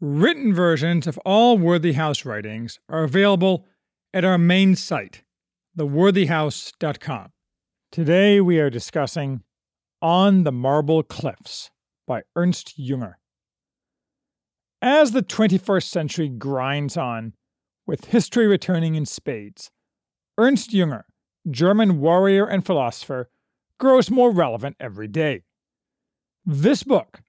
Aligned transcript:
Written 0.00 0.52
versions 0.52 1.06
of 1.06 1.18
all 1.18 1.56
Worthy 1.56 1.92
House 1.92 2.24
writings 2.24 2.80
are 2.88 3.04
available 3.04 3.64
at 4.12 4.24
our 4.24 4.38
main 4.38 4.74
site, 4.74 5.22
theworthyhouse.com. 5.78 7.30
Today 7.92 8.40
we 8.40 8.58
are 8.58 8.70
discussing 8.70 9.42
On 10.02 10.42
the 10.42 10.50
Marble 10.50 11.04
Cliffs 11.04 11.70
by 12.08 12.22
Ernst 12.34 12.76
Junger. 12.76 13.14
As 14.82 15.12
the 15.12 15.22
21st 15.22 15.84
century 15.84 16.28
grinds 16.28 16.96
on, 16.96 17.34
with 17.86 18.06
history 18.06 18.48
returning 18.48 18.96
in 18.96 19.06
spades, 19.06 19.70
Ernst 20.36 20.70
Junger, 20.70 21.04
German 21.48 22.00
warrior 22.00 22.46
and 22.46 22.66
philosopher, 22.66 23.30
grows 23.78 24.10
more 24.10 24.32
relevant 24.32 24.76
every 24.80 25.06
day. 25.06 25.44
This 26.44 26.82
book, 26.82 27.20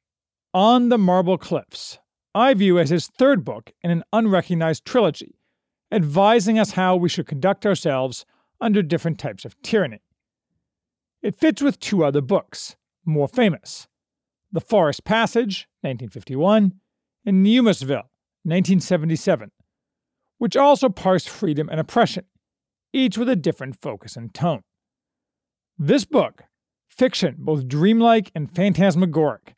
On 0.52 0.90
the 0.90 0.98
Marble 0.98 1.38
Cliffs, 1.38 2.00
I 2.36 2.54
view 2.54 2.78
as 2.78 2.90
his 2.90 3.08
third 3.08 3.46
book 3.46 3.72
in 3.82 3.92
an 3.92 4.04
unrecognized 4.12 4.84
trilogy, 4.84 5.40
advising 5.90 6.60
us 6.60 6.72
how 6.72 6.98
we 6.98 7.08
should 7.08 7.28
conduct 7.28 7.66
ourselves 7.66 8.26
under 8.60 8.84
different 8.84 9.18
types 9.18 9.46
of 9.46 9.60
tyranny. 9.62 10.02
It 11.22 11.38
fits 11.38 11.62
with 11.62 11.80
two 11.80 12.04
other 12.04 12.20
books, 12.20 12.76
more 13.06 13.30
famous 13.30 13.88
The 14.52 14.60
Forest 14.60 15.06
Passage, 15.06 15.70
1951, 15.80 16.74
and 17.26 17.46
Eumeswil, 17.46 18.04
1977, 18.44 19.52
which 20.38 20.58
also 20.58 20.90
parse 20.90 21.26
freedom 21.26 21.70
and 21.70 21.80
oppression, 21.80 22.26
each 22.92 23.18
with 23.18 23.30
a 23.30 23.38
different 23.38 23.82
focus 23.82 24.18
and 24.18 24.34
tone. 24.34 24.62
This 25.78 26.04
book, 26.04 26.44
fiction 26.90 27.36
both 27.40 27.70
dreamlike 27.70 28.30
and 28.36 28.54
phantasmagoric, 28.54 29.55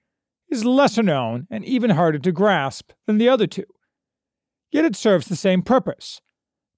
is 0.50 0.66
lesser 0.66 1.03
known 1.03 1.48
and 1.50 1.66
even 1.66 1.92
harder 1.92 2.20
to 2.20 2.31
grasp 2.31 2.92
than 3.06 3.17
the 3.17 3.30
other 3.30 3.48
two. 3.48 3.66
Yet 4.72 4.86
it 4.86 4.95
serves 4.95 5.28
the 5.28 5.36
same 5.36 5.62
purpose 5.62 6.22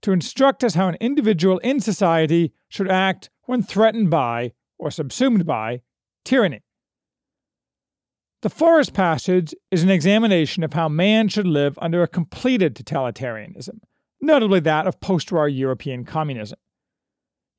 to 0.02 0.12
instruct 0.12 0.64
us 0.64 0.76
how 0.76 0.88
an 0.88 0.98
individual 1.02 1.58
in 1.60 1.80
society 1.80 2.54
should 2.70 2.90
act 2.90 3.30
when 3.44 3.64
threatened 3.64 4.10
by, 4.10 4.54
or 4.78 4.92
subsumed 4.92 5.46
by, 5.46 5.82
tyranny. 6.24 6.62
The 8.42 8.50
Forest 8.50 8.94
Passage 8.94 9.54
is 9.72 9.84
an 9.84 9.90
examination 9.90 10.64
of 10.64 10.74
how 10.74 10.88
man 10.88 11.28
should 11.28 11.48
live 11.48 11.78
under 11.82 12.02
a 12.02 12.08
completed 12.08 12.76
totalitarianism, 12.76 13.80
notably 14.22 14.62
that 14.62 14.88
of 14.88 15.02
post 15.02 15.32
war 15.32 15.50
European 15.50 16.06
communism. 16.06 16.58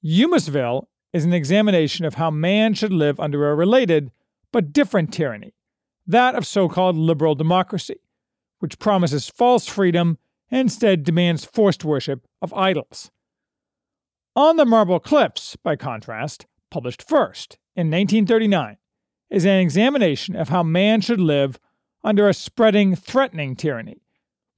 Eumeswil 0.03 0.87
is 1.13 1.25
an 1.25 1.35
examination 1.35 2.07
of 2.07 2.15
how 2.15 2.31
man 2.31 2.73
should 2.73 2.93
live 2.93 3.21
under 3.21 3.51
a 3.51 3.55
related 3.55 4.11
but 4.53 4.73
different 4.73 5.13
tyranny, 5.13 5.53
that 6.07 6.35
of 6.35 6.47
so 6.47 6.69
called 6.69 6.97
liberal 6.97 7.35
democracy, 7.35 8.01
which 8.59 8.79
promises 8.79 9.29
false 9.29 9.67
freedom 9.67 10.19
and 10.51 10.63
instead 10.63 11.05
demands 11.05 11.45
forced 11.45 11.85
worship 11.85 12.27
of 12.43 12.53
idols. 12.55 13.11
On 14.37 14.57
the 14.57 14.65
Marble 14.65 15.01
Cliffs, 15.01 15.57
by 15.57 15.77
contrast, 15.77 16.47
published 16.71 17.03
first 17.03 17.59
in 17.75 17.91
1939, 17.91 18.77
is 19.29 19.45
an 19.45 19.61
examination 19.61 20.37
of 20.37 20.49
how 20.49 20.63
man 20.63 21.01
should 21.01 21.21
live 21.21 21.59
under 22.03 22.29
a 22.29 22.35
spreading, 22.35 22.95
threatening 22.97 23.55
tyranny, 23.55 24.03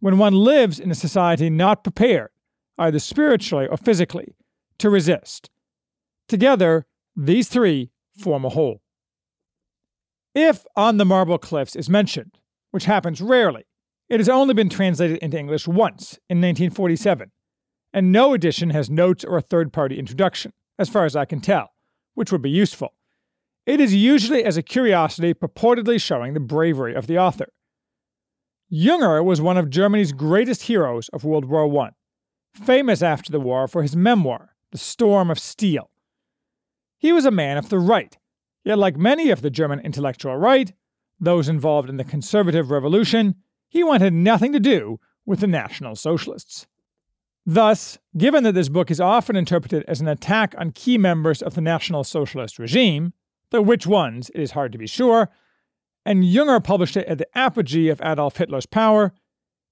when 0.01 0.19
one 0.19 0.35
lives 0.35 0.79
in 0.79 0.91
a 0.91 0.95
society 0.95 1.49
not 1.51 1.85
prepared, 1.85 2.31
either 2.79 2.99
spiritually 2.99 3.67
or 3.67 3.77
physically, 3.77 4.35
to 4.79 4.91
resist. 4.91 5.51
Together, 6.29 6.87
these 7.17 7.49
three 7.49 7.91
form 8.17 8.45
a 8.45 8.51
whole. 8.51 8.82
If 10.35 10.65
On 10.77 10.97
the 10.97 11.05
Marble 11.05 11.37
Cliffs 11.37 11.77
is 11.77 11.91
mentioned, 11.91 12.39
which 12.71 12.87
happens 12.87 13.21
rarely, 13.21 13.65
it 14.09 14.19
has 14.19 14.31
only 14.31 14.55
been 14.55 14.71
translated 14.71 15.19
into 15.19 15.39
English 15.39 15.69
once 15.69 16.19
in 16.31 16.39
1947, 16.39 17.31
and 17.93 18.13
no 18.13 18.33
edition 18.33 18.71
has 18.71 18.89
notes 18.89 19.25
or 19.25 19.37
a 19.37 19.43
third 19.43 19.75
party 19.75 19.99
introduction, 19.99 20.55
as 20.79 20.89
far 20.89 21.05
as 21.05 21.15
I 21.15 21.27
can 21.27 21.41
tell, 21.41 21.73
which 22.15 22.33
would 22.33 22.41
be 22.41 22.51
useful. 22.51 22.95
It 23.67 23.79
is 23.79 23.95
usually 23.95 24.43
as 24.43 24.57
a 24.57 24.63
curiosity 24.63 25.35
purportedly 25.35 26.01
showing 26.01 26.33
the 26.33 26.41
bravery 26.41 26.95
of 26.95 27.07
the 27.07 27.19
author. 27.19 27.53
Junger 28.73 29.23
was 29.23 29.43
one 29.43 29.59
of 29.59 29.69
Germany's 29.69 30.13
greatest 30.13 30.63
heroes 30.63 31.11
of 31.11 31.25
World 31.25 31.45
War 31.45 31.85
I, 31.85 31.91
famous 32.55 33.03
after 33.03 33.31
the 33.31 33.41
war 33.41 33.69
for 33.69 33.83
his 33.83 33.95
memoir, 33.95 34.55
The 34.71 34.79
Storm 34.79 35.31
of 35.31 35.39
Steel. 35.39 35.91
He 36.97 37.13
was 37.13 37.27
a 37.27 37.31
man 37.31 37.59
of 37.59 37.69
the 37.69 37.79
right 37.79 38.17
Yet, 38.65 38.79
like 38.79 38.97
many 38.97 39.31
of 39.31 39.43
the 39.43 39.51
German 39.51 39.81
intellectual 39.81 40.37
right, 40.37 40.73
those 41.19 41.49
involved 41.49 41.89
in 41.89 41.97
the 41.97 42.05
conservative 42.05 42.71
revolution, 42.71 43.37
he 43.69 43.83
wanted 43.83 44.13
nothing 44.13 44.53
to 44.53 44.61
do 44.61 45.01
with 45.25 45.41
the 45.41 45.47
National 45.47 45.97
Socialists. 45.97 46.67
Thus, 47.45 47.99
given 48.17 48.45
that 48.45 48.55
this 48.55 48.69
book 48.69 48.91
is 48.91 49.01
often 49.01 49.35
interpreted 49.35 49.85
as 49.89 50.01
an 50.01 50.09
attack 50.09 50.55
on 50.59 50.71
key 50.71 50.97
members 50.97 51.43
of 51.43 51.55
the 51.55 51.61
National 51.61 52.05
Socialist 52.05 52.59
regime, 52.59 53.15
though 53.51 53.63
which 53.63 53.87
ones 53.87 54.31
it 54.35 54.41
is 54.41 54.53
hard 54.53 54.73
to 54.73 54.79
be 54.79 54.87
sure, 54.87 55.29
and 56.05 56.25
Junger 56.25 56.63
published 56.63 56.97
it 56.97 57.07
at 57.07 57.19
the 57.19 57.39
apogee 57.39 57.89
of 57.89 58.01
Adolf 58.03 58.37
Hitler's 58.37 58.67
power, 58.67 59.13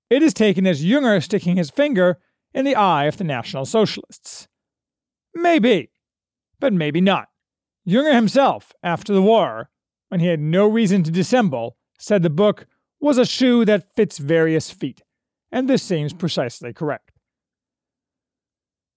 it 0.08 0.22
is 0.22 0.34
taken 0.34 0.66
as 0.66 0.84
Junger 0.84 1.22
sticking 1.22 1.56
his 1.56 1.70
finger 1.70 2.18
in 2.52 2.64
the 2.64 2.74
eye 2.74 3.04
of 3.04 3.16
the 3.16 3.24
National 3.24 3.64
Socialists. 3.64 4.48
Maybe, 5.34 5.90
but 6.58 6.72
maybe 6.72 7.00
not. 7.00 7.28
Junger 7.90 8.14
himself, 8.14 8.72
after 8.84 9.12
the 9.12 9.22
war, 9.22 9.68
when 10.08 10.20
he 10.20 10.28
had 10.28 10.38
no 10.38 10.68
reason 10.68 11.02
to 11.02 11.10
dissemble, 11.10 11.76
said 11.98 12.22
the 12.22 12.30
book 12.30 12.66
was 13.00 13.18
a 13.18 13.26
shoe 13.26 13.64
that 13.64 13.92
fits 13.96 14.18
various 14.18 14.70
feet, 14.70 15.02
and 15.50 15.68
this 15.68 15.82
seems 15.82 16.12
precisely 16.12 16.72
correct. 16.72 17.10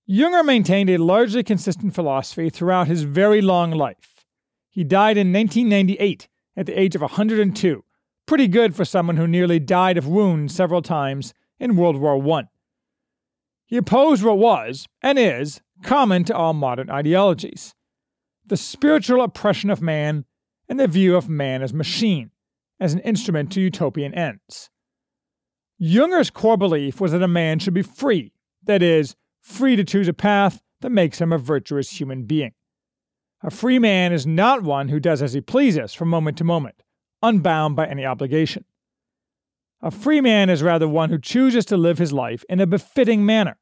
Junger 0.08 0.46
maintained 0.46 0.92
a 0.92 0.98
largely 0.98 1.44
consistent 1.44 1.96
philosophy 1.96 2.52
throughout 2.52 2.88
his 2.88 3.02
very 3.02 3.42
long 3.42 3.72
life. 3.72 4.26
He 4.70 4.84
died 4.84 5.18
in 5.18 5.34
1998 5.34 6.28
at 6.56 6.68
the 6.68 6.80
age 6.80 6.94
of 6.94 7.02
102, 7.02 7.84
pretty 8.28 8.48
good 8.48 8.76
for 8.76 8.86
someone 8.86 9.18
who 9.18 9.28
nearly 9.28 9.60
died 9.60 9.98
of 9.98 10.08
wounds 10.08 10.54
several 10.54 10.84
times 10.84 11.34
in 11.60 11.78
World 11.78 11.98
War 11.98 12.22
I. 12.38 12.44
He 13.66 13.78
opposed 13.78 14.24
what 14.24 14.38
was, 14.38 14.88
and 15.02 15.18
is, 15.18 15.62
common 15.82 16.26
to 16.26 16.36
all 16.36 16.54
modern 16.54 16.92
ideologies 16.92 17.74
the 18.46 18.58
spiritual 18.58 19.22
oppression 19.22 19.70
of 19.70 19.82
man 19.82 20.26
and 20.68 20.80
the 20.80 20.88
view 20.88 21.16
of 21.16 21.30
man 21.30 21.62
as 21.62 21.74
machine, 21.74 22.32
as 22.80 22.94
an 22.94 23.00
instrument 23.00 23.52
to 23.52 23.62
utopian 23.62 24.14
ends. 24.14 24.70
Junger's 25.82 26.30
core 26.30 26.58
belief 26.58 27.02
was 27.02 27.12
that 27.12 27.24
a 27.24 27.28
man 27.28 27.60
should 27.60 27.74
be 27.74 27.82
free, 27.82 28.34
that 28.64 28.82
is, 28.82 29.16
free 29.42 29.76
to 29.76 29.84
choose 29.84 30.08
a 30.08 30.14
path 30.14 30.62
that 30.82 30.92
makes 30.92 31.20
him 31.20 31.34
a 31.34 31.38
virtuous 31.38 32.00
human 32.00 32.24
being. 32.24 32.54
A 33.42 33.52
free 33.52 33.80
man 33.80 34.14
is 34.14 34.26
not 34.26 34.64
one 34.64 34.88
who 34.88 35.00
does 35.00 35.22
as 35.22 35.34
he 35.34 35.42
pleases 35.42 35.94
from 35.94 36.08
moment 36.08 36.38
to 36.38 36.44
moment, 36.44 36.84
unbound 37.22 37.76
by 37.76 37.88
any 37.88 38.06
obligation. 38.06 38.64
A 39.82 39.92
free 39.92 40.22
man 40.22 40.50
is 40.50 40.64
rather 40.64 40.88
one 40.88 41.10
who 41.10 41.20
chooses 41.20 41.66
to 41.66 41.76
live 41.76 41.98
his 41.98 42.14
life 42.14 42.46
in 42.48 42.62
a 42.62 42.68
befitting 42.68 43.26
manner, 43.26 43.58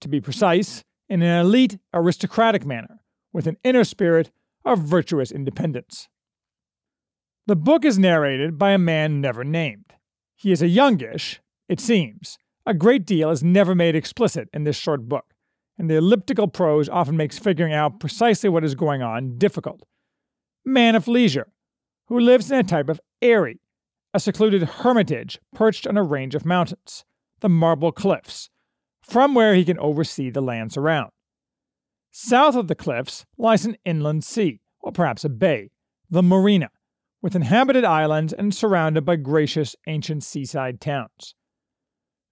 to 0.00 0.08
be 0.08 0.20
precise, 0.20 0.82
in 1.10 1.20
an 1.20 1.44
elite, 1.44 1.78
aristocratic 1.92 2.64
manner, 2.64 3.01
with 3.32 3.46
an 3.46 3.56
inner 3.64 3.84
spirit 3.84 4.30
of 4.64 4.80
virtuous 4.80 5.30
independence. 5.32 6.08
The 7.46 7.56
book 7.56 7.84
is 7.84 7.98
narrated 7.98 8.58
by 8.58 8.70
a 8.70 8.78
man 8.78 9.20
never 9.20 9.42
named. 9.42 9.94
He 10.36 10.52
is 10.52 10.62
a 10.62 10.68
youngish, 10.68 11.40
it 11.68 11.80
seems. 11.80 12.38
A 12.64 12.74
great 12.74 13.04
deal 13.04 13.30
is 13.30 13.42
never 13.42 13.74
made 13.74 13.96
explicit 13.96 14.48
in 14.52 14.64
this 14.64 14.76
short 14.76 15.08
book, 15.08 15.34
and 15.76 15.90
the 15.90 15.96
elliptical 15.96 16.46
prose 16.46 16.88
often 16.88 17.16
makes 17.16 17.38
figuring 17.38 17.72
out 17.72 17.98
precisely 17.98 18.48
what 18.48 18.64
is 18.64 18.76
going 18.76 19.02
on 19.02 19.38
difficult. 19.38 19.82
Man 20.64 20.94
of 20.94 21.08
leisure, 21.08 21.48
who 22.06 22.20
lives 22.20 22.50
in 22.50 22.58
a 22.58 22.62
type 22.62 22.88
of 22.88 23.00
eyrie, 23.20 23.60
a 24.14 24.20
secluded 24.20 24.62
hermitage 24.62 25.40
perched 25.52 25.86
on 25.86 25.96
a 25.96 26.02
range 26.02 26.36
of 26.36 26.44
mountains, 26.44 27.04
the 27.40 27.48
Marble 27.48 27.90
Cliffs, 27.90 28.50
from 29.02 29.34
where 29.34 29.54
he 29.54 29.64
can 29.64 29.78
oversee 29.78 30.30
the 30.30 30.40
lands 30.40 30.76
around. 30.76 31.10
South 32.14 32.56
of 32.56 32.68
the 32.68 32.74
cliffs 32.74 33.24
lies 33.38 33.64
an 33.64 33.78
inland 33.86 34.22
sea, 34.22 34.60
or 34.80 34.92
perhaps 34.92 35.24
a 35.24 35.30
bay, 35.30 35.70
the 36.10 36.22
Marina, 36.22 36.68
with 37.22 37.34
inhabited 37.34 37.84
islands 37.84 38.34
and 38.34 38.54
surrounded 38.54 39.02
by 39.06 39.16
gracious 39.16 39.74
ancient 39.86 40.22
seaside 40.22 40.78
towns. 40.78 41.34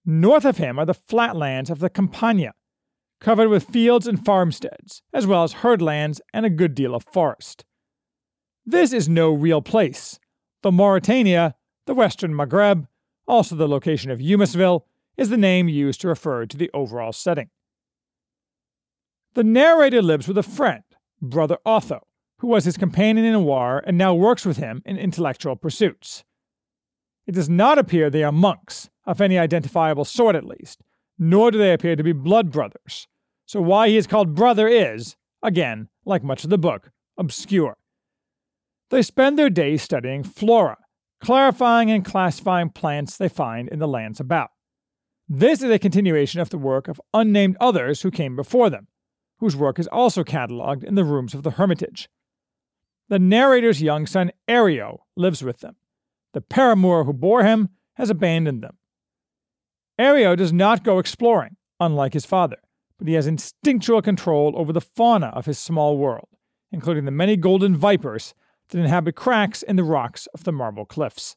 North 0.05 0.45
of 0.45 0.57
him 0.57 0.77
are 0.77 0.85
the 0.85 0.93
flatlands 0.93 1.71
of 1.71 1.79
the 1.79 1.89
Campania, 1.89 2.53
covered 3.19 3.49
with 3.49 3.69
fields 3.69 4.05
and 4.05 4.23
farmsteads, 4.23 5.01
as 5.13 5.25
well 5.25 5.43
as 5.43 5.53
herdlands 5.53 6.21
and 6.31 6.45
a 6.45 6.51
good 6.51 6.75
deal 6.75 6.93
of 6.93 7.03
forest. 7.11 7.65
This 8.63 8.93
is 8.93 9.09
no 9.09 9.31
real 9.31 9.63
place, 9.63 10.19
though 10.61 10.71
Mauritania, 10.71 11.55
the 11.87 11.95
western 11.95 12.35
Maghreb, 12.35 12.85
also 13.27 13.55
the 13.55 13.67
location 13.67 14.11
of 14.11 14.19
Eumeswil, 14.19 14.81
is 15.17 15.29
the 15.29 15.37
name 15.37 15.67
used 15.67 16.01
to 16.01 16.07
refer 16.07 16.45
to 16.45 16.55
the 16.55 16.69
overall 16.71 17.11
setting. 17.11 17.49
The 19.33 19.43
narrator 19.43 20.01
lives 20.01 20.27
with 20.27 20.37
a 20.37 20.43
friend, 20.43 20.83
Brother 21.21 21.57
Otho, 21.65 22.05
who 22.39 22.47
was 22.47 22.65
his 22.65 22.75
companion 22.75 23.25
in 23.25 23.43
war 23.45 23.81
and 23.85 23.97
now 23.97 24.13
works 24.13 24.45
with 24.45 24.57
him 24.57 24.81
in 24.85 24.97
intellectual 24.97 25.55
pursuits. 25.55 26.25
It 27.25 27.35
does 27.35 27.47
not 27.47 27.77
appear 27.77 28.09
they 28.09 28.23
are 28.23 28.31
monks, 28.31 28.89
of 29.05 29.21
any 29.21 29.37
identifiable 29.37 30.05
sort 30.05 30.35
at 30.35 30.45
least, 30.45 30.81
nor 31.17 31.49
do 31.49 31.57
they 31.57 31.73
appear 31.73 31.95
to 31.95 32.03
be 32.03 32.11
blood 32.11 32.51
brothers. 32.51 33.07
So 33.45 33.61
why 33.61 33.87
he 33.87 33.97
is 33.97 34.07
called 34.07 34.35
brother 34.35 34.67
is, 34.67 35.15
again, 35.41 35.87
like 36.05 36.23
much 36.23 36.43
of 36.43 36.49
the 36.49 36.57
book, 36.57 36.91
obscure. 37.17 37.77
They 38.89 39.01
spend 39.01 39.39
their 39.39 39.49
days 39.49 39.81
studying 39.81 40.23
flora, 40.23 40.77
clarifying 41.21 41.89
and 41.89 42.03
classifying 42.03 42.69
plants 42.69 43.15
they 43.15 43.29
find 43.29 43.69
in 43.69 43.79
the 43.79 43.87
lands 43.87 44.19
about. 44.19 44.49
This 45.29 45.61
is 45.61 45.71
a 45.71 45.79
continuation 45.79 46.41
of 46.41 46.49
the 46.49 46.57
work 46.57 46.87
of 46.87 46.99
unnamed 47.13 47.55
others 47.61 48.01
who 48.01 48.11
came 48.11 48.35
before 48.35 48.69
them, 48.69 48.87
whose 49.41 49.55
work 49.55 49.79
is 49.79 49.87
also 49.87 50.23
catalogued 50.23 50.83
in 50.83 50.93
the 50.93 51.03
rooms 51.03 51.33
of 51.33 51.41
the 51.41 51.51
Hermitage. 51.51 52.07
The 53.09 53.17
narrator's 53.19 53.81
young 53.81 54.05
son 54.05 54.31
Erio 54.47 54.99
lives 55.17 55.43
with 55.43 55.59
them. 55.59 55.75
The 56.33 56.41
paramour 56.41 57.03
who 57.03 57.11
bore 57.11 57.43
him 57.43 57.69
has 57.95 58.11
abandoned 58.11 58.63
them. 58.63 58.77
Erio 59.99 60.37
does 60.37 60.53
not 60.53 60.83
go 60.83 60.99
exploring, 60.99 61.57
unlike 61.79 62.13
his 62.13 62.25
father, 62.25 62.57
but 62.99 63.07
he 63.07 63.15
has 63.15 63.25
instinctual 63.25 64.03
control 64.03 64.53
over 64.55 64.71
the 64.71 64.79
fauna 64.79 65.27
of 65.33 65.47
his 65.47 65.57
small 65.57 65.97
world, 65.97 66.29
including 66.71 67.05
the 67.05 67.11
many 67.11 67.35
golden 67.35 67.75
vipers 67.75 68.35
that 68.69 68.79
inhabit 68.79 69.15
cracks 69.15 69.63
in 69.63 69.75
the 69.75 69.83
rocks 69.83 70.27
of 70.35 70.43
the 70.43 70.51
marble 70.51 70.85
cliffs. 70.85 71.35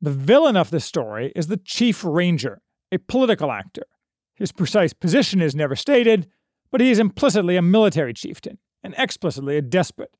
The 0.00 0.12
villain 0.12 0.56
of 0.56 0.70
this 0.70 0.84
story 0.84 1.32
is 1.34 1.48
the 1.48 1.56
Chief 1.56 2.04
Ranger, 2.04 2.62
a 2.92 2.98
political 2.98 3.50
actor. 3.50 3.86
His 4.34 4.52
precise 4.52 4.92
position 4.92 5.42
is 5.42 5.56
never 5.56 5.74
stated, 5.74 6.28
but 6.74 6.80
he 6.80 6.90
is 6.90 6.98
implicitly 6.98 7.56
a 7.56 7.62
military 7.62 8.12
chieftain 8.12 8.58
and 8.82 8.96
explicitly 8.98 9.56
a 9.56 9.62
despot 9.62 10.10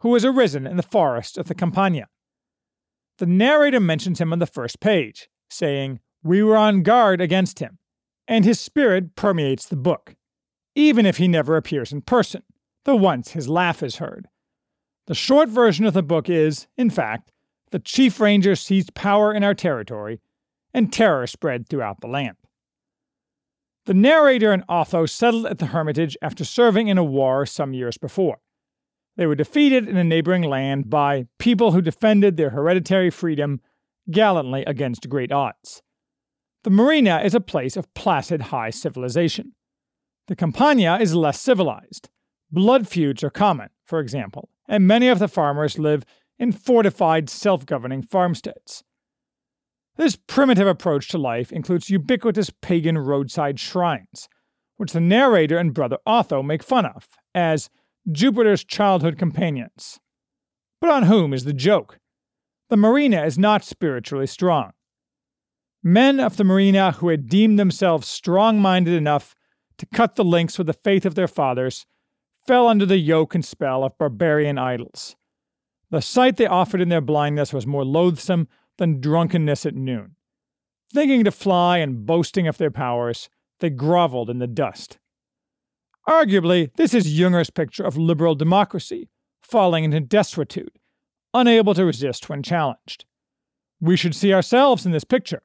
who 0.00 0.14
has 0.14 0.24
arisen 0.24 0.66
in 0.66 0.78
the 0.78 0.82
forest 0.82 1.36
of 1.36 1.48
the 1.48 1.54
Campania. 1.54 2.06
The 3.18 3.26
narrator 3.26 3.78
mentions 3.78 4.18
him 4.18 4.32
on 4.32 4.38
the 4.38 4.46
first 4.46 4.80
page, 4.80 5.28
saying, 5.50 6.00
We 6.22 6.42
were 6.42 6.56
on 6.56 6.82
guard 6.82 7.20
against 7.20 7.58
him, 7.58 7.76
and 8.26 8.46
his 8.46 8.58
spirit 8.58 9.16
permeates 9.16 9.66
the 9.66 9.76
book, 9.76 10.16
even 10.74 11.04
if 11.04 11.18
he 11.18 11.28
never 11.28 11.58
appears 11.58 11.92
in 11.92 12.00
person, 12.00 12.42
though 12.86 12.96
once 12.96 13.32
his 13.32 13.46
laugh 13.46 13.82
is 13.82 13.96
heard. 13.96 14.28
The 15.08 15.14
short 15.14 15.50
version 15.50 15.84
of 15.84 15.92
the 15.92 16.02
book 16.02 16.30
is, 16.30 16.68
in 16.78 16.88
fact, 16.88 17.32
the 17.70 17.80
Chief 17.80 18.18
Ranger 18.18 18.56
seized 18.56 18.94
power 18.94 19.34
in 19.34 19.44
our 19.44 19.52
territory, 19.52 20.22
and 20.72 20.90
terror 20.90 21.26
spread 21.26 21.68
throughout 21.68 22.00
the 22.00 22.08
land. 22.08 22.38
The 23.88 23.94
narrator 23.94 24.52
and 24.52 24.64
Otho 24.68 25.06
settled 25.06 25.46
at 25.46 25.56
the 25.56 25.64
Hermitage 25.64 26.14
after 26.20 26.44
serving 26.44 26.88
in 26.88 26.98
a 26.98 27.02
war 27.02 27.46
some 27.46 27.72
years 27.72 27.96
before. 27.96 28.36
They 29.16 29.24
were 29.24 29.34
defeated 29.34 29.88
in 29.88 29.96
a 29.96 30.04
neighboring 30.04 30.42
land 30.42 30.90
by 30.90 31.24
people 31.38 31.72
who 31.72 31.80
defended 31.80 32.36
their 32.36 32.50
hereditary 32.50 33.08
freedom 33.08 33.62
gallantly 34.10 34.62
against 34.66 35.08
great 35.08 35.32
odds. 35.32 35.80
The 36.64 36.70
Marina 36.70 37.22
is 37.24 37.34
a 37.34 37.40
place 37.40 37.78
of 37.78 37.94
placid 37.94 38.42
high 38.42 38.68
civilization. 38.68 39.54
The 40.26 40.36
Campania 40.36 40.98
is 40.98 41.14
less 41.14 41.40
civilized. 41.40 42.10
Blood 42.50 42.86
feuds 42.86 43.24
are 43.24 43.30
common, 43.30 43.70
for 43.86 44.00
example, 44.00 44.50
and 44.68 44.86
many 44.86 45.08
of 45.08 45.18
the 45.18 45.28
farmers 45.28 45.78
live 45.78 46.04
in 46.38 46.52
fortified, 46.52 47.30
self 47.30 47.64
governing 47.64 48.02
farmsteads. 48.02 48.84
This 49.98 50.14
primitive 50.14 50.68
approach 50.68 51.08
to 51.08 51.18
life 51.18 51.50
includes 51.50 51.90
ubiquitous 51.90 52.50
pagan 52.62 52.96
roadside 52.96 53.58
shrines, 53.58 54.28
which 54.76 54.92
the 54.92 55.00
narrator 55.00 55.58
and 55.58 55.74
brother 55.74 55.98
Otho 56.06 56.40
make 56.40 56.62
fun 56.62 56.86
of 56.86 57.08
as 57.34 57.68
Jupiter's 58.10 58.64
childhood 58.64 59.18
companions. 59.18 59.98
But 60.80 60.90
on 60.90 61.02
whom 61.02 61.34
is 61.34 61.44
the 61.44 61.52
joke? 61.52 61.98
The 62.70 62.76
Marina 62.76 63.24
is 63.24 63.38
not 63.38 63.64
spiritually 63.64 64.28
strong. 64.28 64.70
Men 65.82 66.20
of 66.20 66.36
the 66.36 66.44
Marina 66.44 66.92
who 66.92 67.08
had 67.08 67.28
deemed 67.28 67.58
themselves 67.58 68.06
strong 68.06 68.60
minded 68.60 68.94
enough 68.94 69.34
to 69.78 69.86
cut 69.86 70.14
the 70.14 70.24
links 70.24 70.58
with 70.58 70.68
the 70.68 70.72
faith 70.72 71.06
of 71.06 71.16
their 71.16 71.28
fathers 71.28 71.86
fell 72.46 72.68
under 72.68 72.86
the 72.86 72.98
yoke 72.98 73.34
and 73.34 73.44
spell 73.44 73.82
of 73.82 73.98
barbarian 73.98 74.58
idols. 74.58 75.16
The 75.90 76.02
sight 76.02 76.36
they 76.36 76.46
offered 76.46 76.80
in 76.80 76.88
their 76.88 77.00
blindness 77.00 77.52
was 77.52 77.66
more 77.66 77.84
loathsome 77.84 78.46
than 78.78 79.00
drunkenness 79.00 79.66
at 79.66 79.74
noon. 79.74 80.16
Thinking 80.92 81.24
to 81.24 81.30
fly 81.30 81.78
and 81.78 82.06
boasting 82.06 82.48
of 82.48 82.56
their 82.56 82.70
powers, 82.70 83.28
they 83.60 83.70
groveled 83.70 84.30
in 84.30 84.38
the 84.38 84.46
dust. 84.46 84.98
Arguably, 86.08 86.74
this 86.76 86.94
is 86.94 87.12
Junger's 87.12 87.50
picture 87.50 87.84
of 87.84 87.98
liberal 87.98 88.34
democracy, 88.34 89.10
falling 89.42 89.84
into 89.84 90.00
desuetude, 90.00 90.78
unable 91.34 91.74
to 91.74 91.84
resist 91.84 92.28
when 92.28 92.42
challenged. 92.42 93.04
We 93.80 93.96
should 93.96 94.14
see 94.14 94.32
ourselves 94.32 94.86
in 94.86 94.92
this 94.92 95.04
picture, 95.04 95.42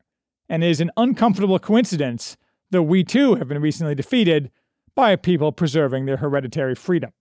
and 0.48 0.64
it 0.64 0.70
is 0.70 0.80
an 0.80 0.92
uncomfortable 0.96 1.60
coincidence 1.60 2.38
that 2.72 2.84
we 2.84 3.04
too 3.04 3.36
have 3.36 3.50
been 3.50 3.62
recently 3.62 3.94
defeated 3.94 4.52
by 4.96 5.12
a 5.12 5.18
people 5.18 5.52
preserving 5.52 6.06
their 6.06 6.18
hereditary 6.18 6.76
freedom. 6.76 7.12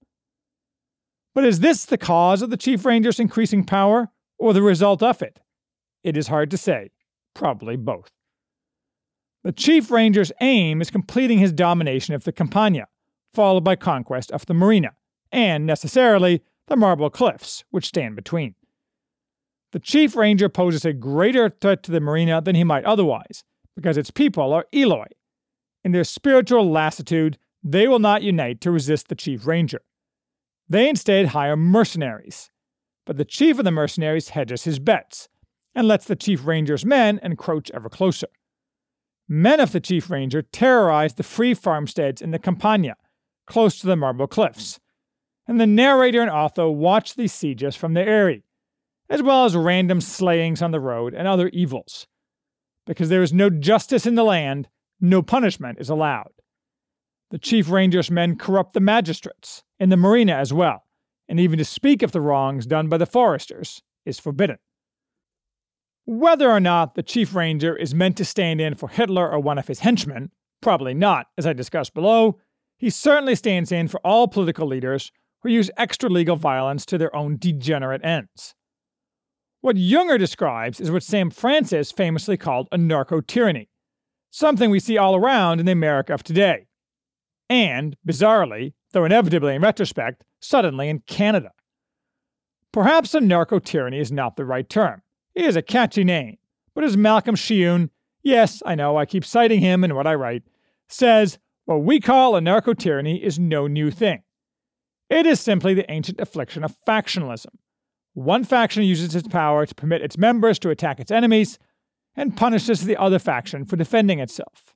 But 1.35 1.45
is 1.45 1.61
this 1.61 1.85
the 1.85 1.99
cause 1.99 2.43
of 2.43 2.51
the 2.51 2.57
Chief 2.57 2.85
Ranger's 2.85 3.19
increasing 3.19 3.65
power, 3.65 4.11
or 4.39 4.53
the 4.53 4.63
result 4.63 5.03
of 5.03 5.23
it? 5.23 5.41
It 6.05 6.17
is 6.17 6.29
hard 6.29 6.51
to 6.51 6.57
say. 6.57 6.91
Probably 7.35 7.77
both. 7.77 8.11
The 9.45 9.53
Chief 9.53 9.91
Ranger's 9.91 10.33
aim 10.41 10.81
is 10.81 10.91
completing 10.91 11.39
his 11.39 11.53
domination 11.53 12.15
of 12.15 12.25
the 12.25 12.33
Campania, 12.33 12.87
followed 13.35 13.65
by 13.65 13.77
conquest 13.77 14.31
of 14.31 14.47
the 14.47 14.55
Marina, 14.55 14.93
and, 15.33 15.67
necessarily, 15.67 16.43
the 16.69 16.77
Marble 16.77 17.11
Cliffs, 17.11 17.65
which 17.71 17.87
stand 17.87 18.15
between. 18.15 18.55
The 19.73 19.81
Chief 19.81 20.15
Ranger 20.15 20.49
poses 20.49 20.85
a 20.85 20.93
greater 20.93 21.49
threat 21.49 21.83
to 21.85 21.91
the 21.91 22.01
Marina 22.01 22.41
than 22.41 22.55
he 22.55 22.63
might 22.63 22.85
otherwise, 22.85 23.43
because 23.75 23.97
its 23.97 24.11
people 24.11 24.53
are 24.53 24.67
Eloi. 24.73 25.07
In 25.83 25.93
their 25.93 26.05
spiritual 26.05 26.71
lassitude, 26.71 27.39
they 27.65 27.89
will 27.89 27.99
not 27.99 28.23
unite 28.23 28.61
to 28.61 28.71
resist 28.71 29.09
the 29.09 29.15
Chief 29.15 29.47
Ranger. 29.47 29.81
They 30.69 30.89
instead 30.89 31.29
hire 31.29 31.57
mercenaries. 31.57 32.51
But 33.05 33.17
the 33.17 33.25
chief 33.25 33.59
of 33.59 33.65
the 33.65 33.71
mercenaries 33.71 34.31
hedges 34.31 34.65
his 34.65 34.79
bets 34.79 35.29
and 35.75 35.89
lets 35.89 36.05
the 36.05 36.17
Chief 36.17 36.47
Ranger's 36.47 36.85
men 36.85 37.19
encroach 37.23 37.71
ever 37.73 37.89
closer. 37.89 38.29
Men 39.29 39.61
of 39.61 39.73
the 39.73 39.81
Chief 39.81 40.11
Ranger 40.11 40.43
terrorize 40.43 41.15
the 41.15 41.23
free 41.23 41.55
farmsteads 41.55 42.21
in 42.21 42.33
the 42.33 42.39
Campania, 42.39 42.97
close 43.47 43.79
to 43.81 43.87
the 43.87 43.97
Marble 43.97 44.27
Cliffs, 44.27 44.79
and 45.47 45.61
the 45.61 45.67
narrator 45.67 46.21
and 46.21 46.31
Otho 46.31 46.71
watch 46.71 47.15
these 47.15 47.33
sieges 47.33 47.75
from 47.75 47.95
the 47.95 48.03
eyrie, 48.03 48.45
as 49.09 49.23
well 49.23 49.45
as 49.45 49.57
random 49.57 50.01
slayings 50.01 50.63
on 50.63 50.71
the 50.71 50.81
road 50.81 51.15
and 51.15 51.27
other 51.27 51.49
evils. 51.49 52.07
Because 52.87 53.09
there 53.09 53.23
is 53.23 53.33
no 53.33 53.49
justice 53.49 54.07
in 54.07 54.15
the 54.15 54.25
land, 54.25 54.69
no 55.01 55.23
punishment 55.23 55.79
is 55.81 55.89
allowed. 55.89 56.33
The 57.31 57.39
Chief 57.39 57.71
Ranger's 57.71 58.11
men 58.11 58.37
corrupt 58.37 58.75
the 58.75 58.81
magistrates, 58.81 59.65
and 59.81 59.91
the 59.91 59.97
marina 59.97 60.35
as 60.35 60.53
well, 60.53 60.85
and 61.29 61.41
even 61.41 61.59
to 61.59 61.65
speak 61.65 62.03
of 62.03 62.13
the 62.13 62.21
wrongs 62.21 62.67
done 62.67 62.89
by 62.89 62.99
the 62.99 63.07
foresters 63.07 63.83
is 64.05 64.21
forbidden. 64.21 64.59
Whether 66.05 66.51
or 66.51 66.61
not 66.61 66.95
the 66.95 67.03
Chief 67.03 67.35
Ranger 67.35 67.77
is 67.77 67.95
meant 67.95 68.17
to 68.17 68.25
stand 68.25 68.61
in 68.61 68.75
for 68.75 68.89
Hitler 68.89 69.31
or 69.31 69.39
one 69.39 69.59
of 69.59 69.69
his 69.69 69.81
henchmen, 69.81 70.31
probably 70.61 70.95
not, 70.95 71.27
as 71.39 71.47
I 71.47 71.53
discussed 71.53 71.95
below, 71.95 72.41
he 72.77 72.91
certainly 72.91 73.35
stands 73.35 73.71
in 73.71 73.89
for 73.89 74.01
all 74.05 74.27
political 74.27 74.67
leaders 74.67 75.13
who 75.43 75.51
use 75.51 75.71
extra 75.77 76.09
legal 76.11 76.37
violence 76.37 76.85
to 76.87 76.99
their 76.99 77.15
own 77.15 77.37
degenerate 77.37 78.05
ends. 78.05 78.55
What 79.61 79.77
Junger 79.77 80.19
describes 80.19 80.81
is 80.81 80.91
what 80.91 81.05
Sam 81.05 81.31
Francis 81.31 81.93
famously 81.93 82.37
called 82.37 82.69
a 82.73 82.79
narco 82.79 83.21
tyranny, 83.21 83.69
something 84.31 84.71
we 84.71 84.81
see 84.81 84.99
all 84.99 85.15
around 85.15 85.61
in 85.61 85.67
the 85.67 85.73
America 85.73 86.13
of 86.15 86.25
today 86.25 86.67
and, 87.49 87.97
bizarrely, 88.07 88.73
though 88.93 89.05
inevitably 89.05 89.55
in 89.55 89.63
retrospect, 89.63 90.25
suddenly 90.41 90.89
in 90.89 91.01
Canada. 91.01 91.53
Perhaps 92.73 93.15
a 93.15 93.21
narco 93.21 93.59
tyranny 93.59 93.99
is 93.99 94.11
not 94.11 94.37
the 94.37 94.45
right 94.45 94.69
term. 94.69 95.03
It 95.35 95.45
is 95.45 95.57
a 95.57 95.63
catchy 95.63 96.05
name, 96.05 96.39
but 96.75 96.85
as 96.85 96.97
Malcolm 96.97 97.37
Kyeyune, 97.37 97.91
yes, 98.23 98.63
I 98.67 98.75
know 98.75 98.97
I 98.97 99.07
keep 99.07 99.25
citing 99.25 99.61
him 99.61 99.85
in 99.85 99.95
what 99.95 100.07
I 100.07 100.15
write, 100.15 100.43
says, 100.89 101.39
what 101.65 101.85
we 101.85 102.01
call 102.01 102.37
a 102.37 102.41
narco 102.41 102.75
tyranny 102.75 103.23
is 103.23 103.39
no 103.39 103.67
new 103.67 103.91
thing. 103.91 104.23
It 105.09 105.27
is 105.27 105.41
simply 105.41 105.75
the 105.75 105.91
ancient 105.91 106.21
affliction 106.21 106.65
of 106.65 106.77
factionalism. 106.87 107.55
One 108.15 108.45
faction 108.45 108.83
uses 108.83 109.15
its 109.15 109.29
power 109.29 109.65
to 109.65 109.75
permit 109.75 110.03
its 110.03 110.19
members 110.19 110.59
to 110.61 110.71
attack 110.71 111.01
its 111.01 111.11
enemies, 111.11 111.59
and 112.17 112.37
punishes 112.37 112.85
the 112.85 112.97
other 112.97 113.19
faction 113.19 113.65
for 113.65 113.77
defending 113.77 114.19
itself. 114.19 114.75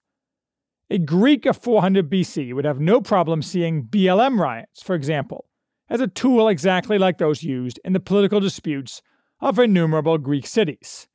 A 0.89 0.99
Greek 0.99 1.47
of 1.47 1.57
400 1.57 2.09
BC 2.09 2.55
would 2.55 2.65
have 2.65 2.81
no 2.81 3.01
problem 3.01 3.43
seeing 3.43 3.85
BLM 3.85 4.39
riots, 4.39 4.83
for 4.83 4.95
example, 4.95 5.47
as 5.91 6.01
a 6.01 6.07
tool 6.07 6.49
exactly 6.49 6.97
like 6.97 7.19
those 7.19 7.43
used 7.43 7.81
in 7.85 7.93
the 7.93 8.01
political 8.01 8.41
disputes 8.41 9.03
of 9.41 9.59
innumerable 9.59 10.19
Greek 10.19 10.47
cities. 10.47 11.09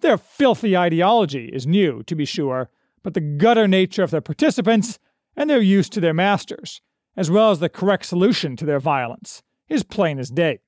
Their 0.00 0.18
filthy 0.18 0.76
ideology 0.76 1.50
is 1.52 1.66
new, 1.66 2.02
to 2.04 2.14
be 2.14 2.24
sure, 2.24 2.70
but 3.02 3.14
the 3.14 3.20
gutter 3.20 3.68
nature 3.68 4.02
of 4.02 4.10
their 4.10 4.20
participants 4.20 4.98
and 5.36 5.48
their 5.48 5.60
use 5.60 5.88
to 5.90 6.00
their 6.00 6.14
masters, 6.14 6.80
as 7.16 7.30
well 7.30 7.50
as 7.50 7.60
the 7.60 7.68
correct 7.68 8.06
solution 8.06 8.56
to 8.56 8.64
their 8.64 8.80
violence, 8.80 9.42
is 9.68 9.82
plain 9.82 10.18
as 10.18 10.30
day. 10.30 10.60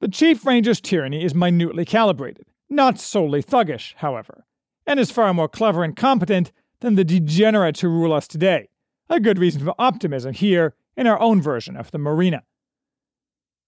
The 0.00 0.08
Chief 0.08 0.46
Ranger's 0.46 0.80
tyranny 0.80 1.24
is 1.24 1.34
minutely 1.34 1.84
calibrated, 1.84 2.46
not 2.70 3.00
solely 3.00 3.42
thuggish, 3.42 3.94
however, 3.96 4.44
and 4.86 5.00
is 5.00 5.10
far 5.10 5.34
more 5.34 5.48
clever 5.48 5.82
and 5.82 5.96
competent 5.96 6.52
than 6.80 6.94
the 6.94 7.04
degenerates 7.04 7.80
who 7.80 7.88
rule 7.88 8.12
us 8.12 8.28
today, 8.28 8.68
a 9.08 9.18
good 9.18 9.38
reason 9.38 9.64
for 9.64 9.74
optimism 9.78 10.32
here 10.32 10.74
in 10.96 11.06
our 11.06 11.18
own 11.20 11.40
version 11.40 11.76
of 11.76 11.90
the 11.90 11.98
Marina. 11.98 12.42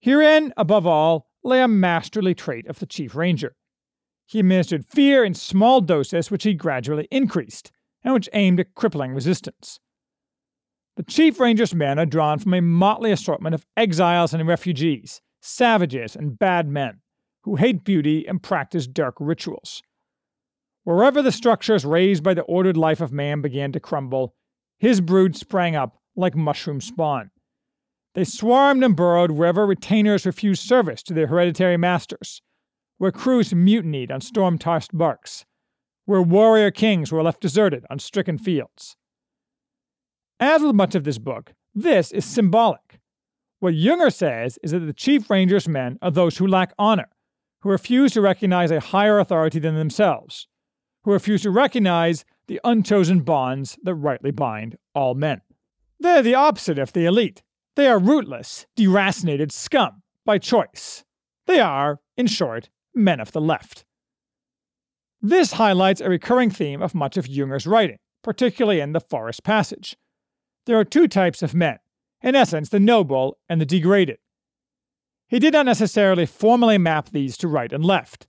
Herein, 0.00 0.52
above 0.56 0.86
all, 0.86 1.29
lay 1.42 1.62
a 1.62 1.68
masterly 1.68 2.34
trait 2.34 2.66
of 2.66 2.78
the 2.78 2.86
Chief 2.86 3.14
Ranger. 3.14 3.54
He 4.26 4.38
administered 4.38 4.86
fear 4.86 5.24
in 5.24 5.34
small 5.34 5.80
doses, 5.80 6.30
which 6.30 6.44
he 6.44 6.54
gradually 6.54 7.08
increased, 7.10 7.72
and 8.04 8.14
which 8.14 8.28
aimed 8.32 8.60
at 8.60 8.74
crippling 8.74 9.12
resistance. 9.12 9.80
The 10.96 11.02
Chief 11.02 11.40
Ranger's 11.40 11.74
men 11.74 11.98
are 11.98 12.06
drawn 12.06 12.38
from 12.38 12.54
a 12.54 12.60
motley 12.60 13.10
assortment 13.10 13.54
of 13.54 13.64
exiles 13.76 14.34
and 14.34 14.46
refugees, 14.46 15.20
savages 15.40 16.14
and 16.14 16.38
bad 16.38 16.68
men, 16.68 17.00
who 17.42 17.56
hate 17.56 17.84
beauty 17.84 18.26
and 18.26 18.42
practice 18.42 18.86
dark 18.86 19.14
rituals. 19.18 19.82
Wherever 20.84 21.22
the 21.22 21.32
structures 21.32 21.84
raised 21.84 22.22
by 22.22 22.34
the 22.34 22.42
ordered 22.42 22.76
life 22.76 23.00
of 23.00 23.12
man 23.12 23.40
began 23.40 23.72
to 23.72 23.80
crumble, 23.80 24.34
his 24.78 25.00
brood 25.00 25.36
sprang 25.36 25.76
up 25.76 25.98
like 26.16 26.34
mushroom 26.34 26.80
spawn. 26.80 27.30
They 28.14 28.24
swarmed 28.24 28.82
and 28.82 28.96
burrowed 28.96 29.30
wherever 29.30 29.66
retainers 29.66 30.26
refused 30.26 30.62
service 30.62 31.02
to 31.04 31.14
their 31.14 31.28
hereditary 31.28 31.76
masters, 31.76 32.42
where 32.98 33.12
crews 33.12 33.54
mutinied 33.54 34.10
on 34.10 34.20
storm 34.20 34.58
tossed 34.58 34.96
barks, 34.96 35.44
where 36.06 36.22
warrior 36.22 36.70
kings 36.70 37.12
were 37.12 37.22
left 37.22 37.40
deserted 37.40 37.84
on 37.88 37.98
stricken 37.98 38.36
fields. 38.36 38.96
As 40.40 40.62
with 40.62 40.74
much 40.74 40.94
of 40.94 41.04
this 41.04 41.18
book, 41.18 41.52
this 41.74 42.10
is 42.10 42.24
symbolic. 42.24 42.98
What 43.60 43.74
Junger 43.74 44.12
says 44.12 44.58
is 44.62 44.72
that 44.72 44.80
the 44.80 44.92
Chief 44.92 45.28
Ranger's 45.28 45.68
men 45.68 45.98
are 46.02 46.10
those 46.10 46.38
who 46.38 46.46
lack 46.46 46.72
honor, 46.78 47.08
who 47.60 47.70
refuse 47.70 48.12
to 48.12 48.20
recognize 48.20 48.70
a 48.70 48.80
higher 48.80 49.18
authority 49.18 49.58
than 49.58 49.76
themselves, 49.76 50.48
who 51.04 51.12
refuse 51.12 51.42
to 51.42 51.50
recognize 51.50 52.24
the 52.48 52.60
unchosen 52.64 53.20
bonds 53.20 53.78
that 53.82 53.94
rightly 53.94 54.30
bind 54.30 54.76
all 54.94 55.14
men. 55.14 55.42
They're 56.00 56.22
the 56.22 56.34
opposite 56.34 56.78
of 56.78 56.92
the 56.92 57.04
elite. 57.04 57.42
They 57.80 57.88
are 57.88 57.98
rootless, 57.98 58.66
deracinated 58.76 59.50
scum 59.50 60.02
by 60.26 60.36
choice. 60.36 61.02
They 61.46 61.60
are, 61.60 62.00
in 62.14 62.26
short, 62.26 62.68
men 62.94 63.20
of 63.20 63.32
the 63.32 63.40
left. 63.40 63.86
This 65.22 65.52
highlights 65.52 66.02
a 66.02 66.10
recurring 66.10 66.50
theme 66.50 66.82
of 66.82 66.94
much 66.94 67.16
of 67.16 67.26
Junger's 67.26 67.66
writing, 67.66 67.96
particularly 68.22 68.80
in 68.80 68.92
The 68.92 69.00
Forest 69.00 69.44
Passage. 69.44 69.96
There 70.66 70.78
are 70.78 70.84
two 70.84 71.08
types 71.08 71.42
of 71.42 71.54
men, 71.54 71.78
in 72.20 72.34
essence, 72.34 72.68
the 72.68 72.78
noble 72.78 73.38
and 73.48 73.62
the 73.62 73.64
degraded. 73.64 74.18
He 75.26 75.38
did 75.38 75.54
not 75.54 75.64
necessarily 75.64 76.26
formally 76.26 76.76
map 76.76 77.08
these 77.08 77.38
to 77.38 77.48
right 77.48 77.72
and 77.72 77.82
left, 77.82 78.26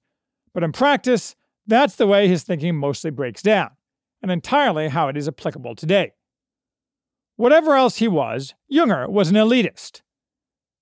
but 0.53 0.63
in 0.63 0.71
practice, 0.71 1.35
that's 1.67 1.97
the 1.97 2.07
way 2.07 2.29
his 2.29 2.43
thinking 2.43 2.77
mostly 2.77 3.11
breaks 3.11 3.41
down, 3.41 3.71
and 4.21 4.31
entirely 4.31 4.87
how 4.87 5.09
it 5.09 5.17
is 5.17 5.27
applicable 5.27 5.75
today. 5.75 6.13
Whatever 7.41 7.73
else 7.73 7.97
he 7.97 8.07
was, 8.07 8.53
Junger 8.71 9.09
was 9.09 9.31
an 9.31 9.35
elitist. 9.35 10.03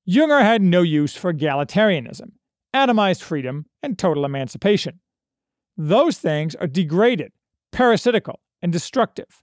Junger 0.06 0.42
had 0.42 0.62
no 0.62 0.82
use 0.82 1.16
for 1.16 1.32
egalitarianism, 1.34 2.32
atomized 2.76 3.22
freedom, 3.22 3.68
and 3.82 3.98
total 3.98 4.26
emancipation. 4.26 5.00
Those 5.78 6.18
things 6.18 6.56
are 6.56 6.68
degraded, 6.68 7.32
parasitical, 7.72 8.42
and 8.62 8.74
destructive. 8.74 9.42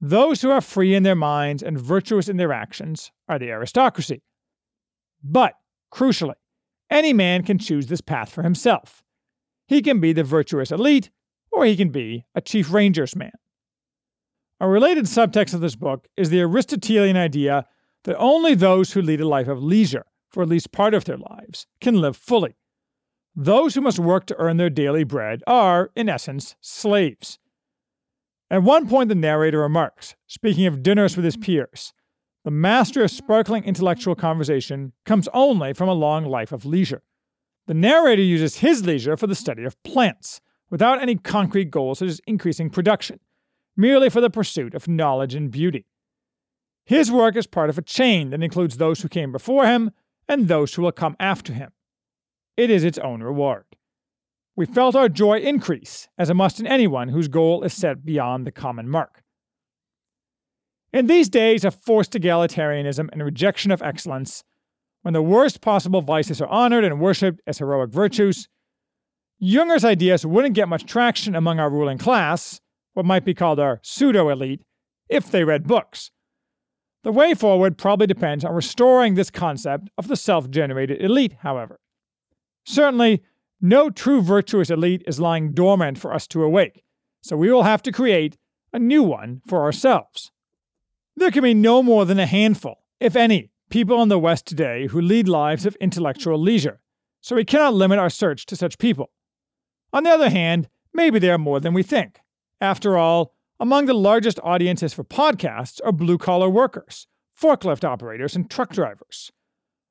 Those 0.00 0.42
who 0.42 0.50
are 0.50 0.60
free 0.60 0.96
in 0.96 1.04
their 1.04 1.14
minds 1.14 1.62
and 1.62 1.80
virtuous 1.80 2.28
in 2.28 2.36
their 2.36 2.52
actions 2.52 3.12
are 3.28 3.38
the 3.38 3.52
aristocracy. 3.52 4.24
But, 5.22 5.54
crucially, 5.94 6.34
any 6.90 7.12
man 7.12 7.44
can 7.44 7.58
choose 7.58 7.86
this 7.86 8.00
path 8.00 8.28
for 8.28 8.42
himself. 8.42 9.04
He 9.68 9.80
can 9.80 10.00
be 10.00 10.12
the 10.12 10.24
virtuous 10.24 10.72
elite, 10.72 11.10
or 11.52 11.64
he 11.64 11.76
can 11.76 11.90
be 11.90 12.24
a 12.34 12.40
chief 12.40 12.72
ranger's 12.72 13.14
man. 13.14 13.30
A 14.62 14.68
related 14.68 15.06
subtext 15.06 15.54
of 15.54 15.60
this 15.60 15.74
book 15.74 16.06
is 16.16 16.30
the 16.30 16.40
Aristotelian 16.40 17.16
idea 17.16 17.66
that 18.04 18.16
only 18.16 18.54
those 18.54 18.92
who 18.92 19.02
lead 19.02 19.20
a 19.20 19.26
life 19.26 19.48
of 19.48 19.60
leisure 19.60 20.06
for 20.30 20.44
at 20.44 20.48
least 20.48 20.70
part 20.70 20.94
of 20.94 21.04
their 21.04 21.16
lives 21.16 21.66
can 21.80 22.00
live 22.00 22.16
fully. 22.16 22.54
Those 23.34 23.74
who 23.74 23.80
must 23.80 23.98
work 23.98 24.24
to 24.26 24.36
earn 24.38 24.58
their 24.58 24.70
daily 24.70 25.02
bread 25.02 25.42
are, 25.48 25.90
in 25.96 26.08
essence, 26.08 26.54
slaves. 26.60 27.40
At 28.52 28.62
one 28.62 28.88
point, 28.88 29.08
the 29.08 29.16
narrator 29.16 29.58
remarks, 29.58 30.14
speaking 30.28 30.66
of 30.66 30.84
dinners 30.84 31.16
with 31.16 31.24
his 31.24 31.36
peers, 31.36 31.92
the 32.44 32.52
master 32.52 33.02
of 33.02 33.10
sparkling 33.10 33.64
intellectual 33.64 34.14
conversation 34.14 34.92
comes 35.04 35.26
only 35.34 35.72
from 35.72 35.88
a 35.88 35.92
long 35.92 36.24
life 36.24 36.52
of 36.52 36.64
leisure. 36.64 37.02
The 37.66 37.74
narrator 37.74 38.22
uses 38.22 38.58
his 38.58 38.86
leisure 38.86 39.16
for 39.16 39.26
the 39.26 39.34
study 39.34 39.64
of 39.64 39.82
plants, 39.82 40.40
without 40.70 41.02
any 41.02 41.16
concrete 41.16 41.72
goals 41.72 41.98
such 41.98 42.10
as 42.10 42.20
increasing 42.28 42.70
production, 42.70 43.18
merely 43.76 44.08
for 44.08 44.20
the 44.20 44.30
pursuit 44.30 44.74
of 44.74 44.88
knowledge 44.88 45.34
and 45.34 45.50
beauty. 45.50 45.86
His 46.84 47.10
work 47.10 47.36
is 47.36 47.46
part 47.46 47.70
of 47.70 47.78
a 47.78 47.82
chain 47.82 48.30
that 48.30 48.42
includes 48.42 48.76
those 48.76 49.00
who 49.00 49.08
came 49.08 49.32
before 49.32 49.66
him 49.66 49.92
and 50.28 50.48
those 50.48 50.74
who 50.74 50.82
will 50.82 50.92
come 50.92 51.16
after 51.20 51.52
him. 51.52 51.70
It 52.56 52.70
is 52.70 52.84
its 52.84 52.98
own 52.98 53.22
reward. 53.22 53.64
We 54.54 54.66
felt 54.66 54.94
our 54.94 55.08
joy 55.08 55.38
increase, 55.38 56.08
as 56.18 56.28
it 56.28 56.34
must 56.34 56.60
in 56.60 56.66
anyone 56.66 57.08
whose 57.08 57.28
goal 57.28 57.62
is 57.62 57.72
set 57.72 58.04
beyond 58.04 58.46
the 58.46 58.52
common 58.52 58.88
mark. 58.88 59.22
In 60.92 61.06
these 61.06 61.30
days 61.30 61.64
of 61.64 61.74
forced 61.74 62.12
egalitarianism 62.12 63.08
and 63.12 63.22
rejection 63.22 63.70
of 63.70 63.80
excellence, 63.80 64.44
when 65.00 65.14
the 65.14 65.22
worst 65.22 65.62
possible 65.62 66.02
vices 66.02 66.40
are 66.42 66.48
honored 66.48 66.84
and 66.84 67.00
worshipped 67.00 67.40
as 67.46 67.58
heroic 67.58 67.90
virtues, 67.90 68.48
Junger's 69.40 69.84
ideas 69.84 70.24
wouldn't 70.26 70.54
get 70.54 70.68
much 70.68 70.84
traction 70.84 71.34
among 71.34 71.58
our 71.58 71.70
ruling 71.70 71.98
class, 71.98 72.60
what 72.94 73.06
might 73.06 73.24
be 73.24 73.34
called 73.34 73.58
our 73.58 73.80
pseudo 73.82 74.28
elite, 74.28 74.62
if 75.08 75.30
they 75.30 75.44
read 75.44 75.66
books. 75.66 76.10
The 77.04 77.12
way 77.12 77.34
forward 77.34 77.78
probably 77.78 78.06
depends 78.06 78.44
on 78.44 78.54
restoring 78.54 79.14
this 79.14 79.30
concept 79.30 79.90
of 79.98 80.08
the 80.08 80.16
self 80.16 80.50
generated 80.50 81.02
elite, 81.02 81.36
however. 81.40 81.80
Certainly, 82.64 83.22
no 83.60 83.90
true 83.90 84.22
virtuous 84.22 84.70
elite 84.70 85.02
is 85.06 85.20
lying 85.20 85.52
dormant 85.52 85.98
for 85.98 86.14
us 86.14 86.26
to 86.28 86.42
awake, 86.42 86.82
so 87.22 87.36
we 87.36 87.50
will 87.50 87.64
have 87.64 87.82
to 87.82 87.92
create 87.92 88.36
a 88.72 88.78
new 88.78 89.02
one 89.02 89.42
for 89.46 89.62
ourselves. 89.62 90.30
There 91.16 91.30
can 91.30 91.42
be 91.42 91.54
no 91.54 91.82
more 91.82 92.04
than 92.04 92.18
a 92.18 92.26
handful, 92.26 92.84
if 93.00 93.16
any, 93.16 93.50
people 93.68 94.02
in 94.02 94.08
the 94.08 94.18
West 94.18 94.46
today 94.46 94.86
who 94.86 95.00
lead 95.00 95.28
lives 95.28 95.66
of 95.66 95.76
intellectual 95.76 96.38
leisure, 96.38 96.80
so 97.20 97.36
we 97.36 97.44
cannot 97.44 97.74
limit 97.74 97.98
our 97.98 98.10
search 98.10 98.46
to 98.46 98.56
such 98.56 98.78
people. 98.78 99.10
On 99.92 100.04
the 100.04 100.10
other 100.10 100.30
hand, 100.30 100.68
maybe 100.94 101.18
there 101.18 101.34
are 101.34 101.38
more 101.38 101.60
than 101.60 101.74
we 101.74 101.82
think. 101.82 102.21
After 102.62 102.96
all, 102.96 103.34
among 103.58 103.86
the 103.86 103.92
largest 103.92 104.38
audiences 104.40 104.94
for 104.94 105.02
podcasts 105.02 105.80
are 105.84 105.90
blue 105.90 106.16
collar 106.16 106.48
workers, 106.48 107.08
forklift 107.36 107.82
operators, 107.82 108.36
and 108.36 108.48
truck 108.48 108.72
drivers. 108.72 109.32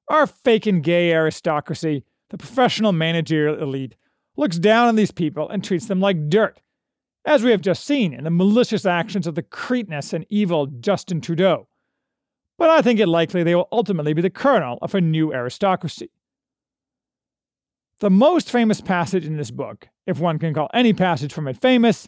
Our 0.08 0.26
fake 0.26 0.66
and 0.66 0.82
gay 0.82 1.12
aristocracy 1.12 2.06
the 2.30 2.38
professional 2.38 2.94
managerial 2.94 3.62
elite 3.62 3.98
looks 4.38 4.58
down 4.58 4.88
on 4.88 4.96
these 4.96 5.12
people 5.12 5.50
and 5.50 5.62
treats 5.62 5.88
them 5.88 6.00
like 6.00 6.30
dirt, 6.30 6.62
as 7.26 7.44
we 7.44 7.52
have 7.52 7.60
just 7.60 7.84
seen 7.84 8.14
in 8.14 8.24
the 8.24 8.30
malicious 8.30 8.86
actions 8.86 9.28
of 9.28 9.36
the 9.36 9.44
cretinous 9.44 10.14
and 10.14 10.26
evil 10.30 10.68
Justin 10.68 11.20
Trudeau. 11.20 11.68
But 12.58 12.70
I 12.70 12.82
think 12.82 13.02
it 13.02 13.08
likely 13.08 13.44
they 13.44 13.54
will 13.54 13.68
ultimately 13.70 14.14
be 14.14 14.22
the 14.22 14.30
kernel 14.30 14.80
of 14.82 14.96
a 14.96 15.02
new 15.02 15.34
aristocracy. 15.34 16.10
The 18.00 18.10
most 18.10 18.50
famous 18.50 18.80
passage 18.80 19.26
in 19.26 19.36
this 19.36 19.52
book, 19.52 19.90
if 20.08 20.18
one 20.18 20.40
can 20.40 20.54
call 20.54 20.70
any 20.74 20.94
passage 20.94 21.34
from 21.34 21.50
it 21.50 21.58
famous, 21.58 22.08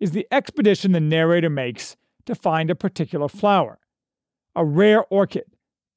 is 0.00 0.12
the 0.12 0.26
expedition 0.30 0.92
the 0.92 1.00
narrator 1.00 1.50
makes 1.50 1.96
to 2.26 2.34
find 2.34 2.70
a 2.70 2.74
particular 2.74 3.28
flower, 3.28 3.78
a 4.54 4.64
rare 4.64 5.04
orchid, 5.06 5.46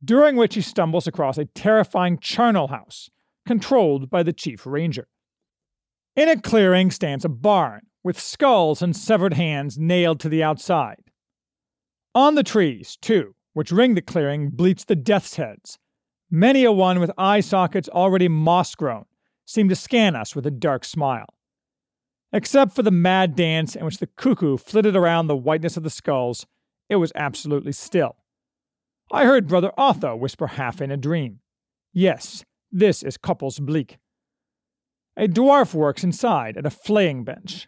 during 0.04 0.36
which 0.36 0.56
he 0.56 0.62
stumbles 0.62 1.08
across 1.08 1.38
a 1.38 1.46
terrifying 1.46 2.18
charnel 2.20 2.68
house 2.68 3.10
controlled 3.46 4.10
by 4.10 4.24
the 4.24 4.34
chief 4.34 4.66
ranger. 4.66 5.08
In 6.16 6.30
a 6.30 6.40
clearing 6.40 6.92
stands 6.92 7.26
a 7.26 7.30
barn, 7.30 7.82
with 8.04 8.20
skulls 8.20 8.82
and 8.82 8.96
severed 8.96 9.34
hands 9.34 9.78
nailed 9.78 10.20
to 10.22 10.30
the 10.30 10.44
outside. 10.44 11.04
On 12.16 12.36
the 12.36 12.44
trees, 12.44 12.98
too, 13.02 13.36
which 13.54 13.72
ring 13.72 13.96
the 13.96 14.02
clearing, 14.02 14.50
bleach 14.50 14.86
the 14.86 14.96
death's 14.96 15.36
heads. 15.36 15.80
Many 16.32 16.64
a 16.64 16.72
one 16.72 17.00
with 17.00 17.12
eye 17.18 17.40
sockets 17.42 17.90
already 17.90 18.28
moss 18.28 18.76
grown 18.76 19.06
seem 19.46 19.68
to 19.70 19.76
scan 19.76 20.16
us 20.16 20.36
with 20.36 20.46
a 20.46 20.52
dark 20.52 20.86
smile. 20.86 21.28
Except 22.32 22.74
for 22.74 22.84
the 22.84 22.92
mad 22.92 23.36
dance 23.36 23.76
in 23.76 23.84
which 23.84 23.98
the 23.98 24.08
cuckoo 24.08 24.58
flitted 24.58 24.96
around 24.96 25.28
the 25.28 25.36
whiteness 25.36 25.78
of 25.78 25.84
the 25.84 25.90
skulls, 25.90 26.46
it 26.88 26.98
was 26.98 27.12
absolutely 27.16 27.72
still. 27.72 28.18
I 29.12 29.26
heard 29.26 29.48
Brother 29.48 29.72
Otho 29.78 30.16
whisper 30.16 30.48
half 30.48 30.82
in 30.82 30.92
a 30.92 30.98
dream. 30.98 31.40
Yes, 31.92 32.46
this 32.72 33.02
is 33.02 33.18
Köppelsbleek. 33.18 33.98
A 35.18 35.28
dwarf 35.28 35.74
works 35.74 36.04
inside 36.04 36.56
at 36.56 36.68
a 36.68 36.70
flaying 36.70 37.24
bench. 37.24 37.68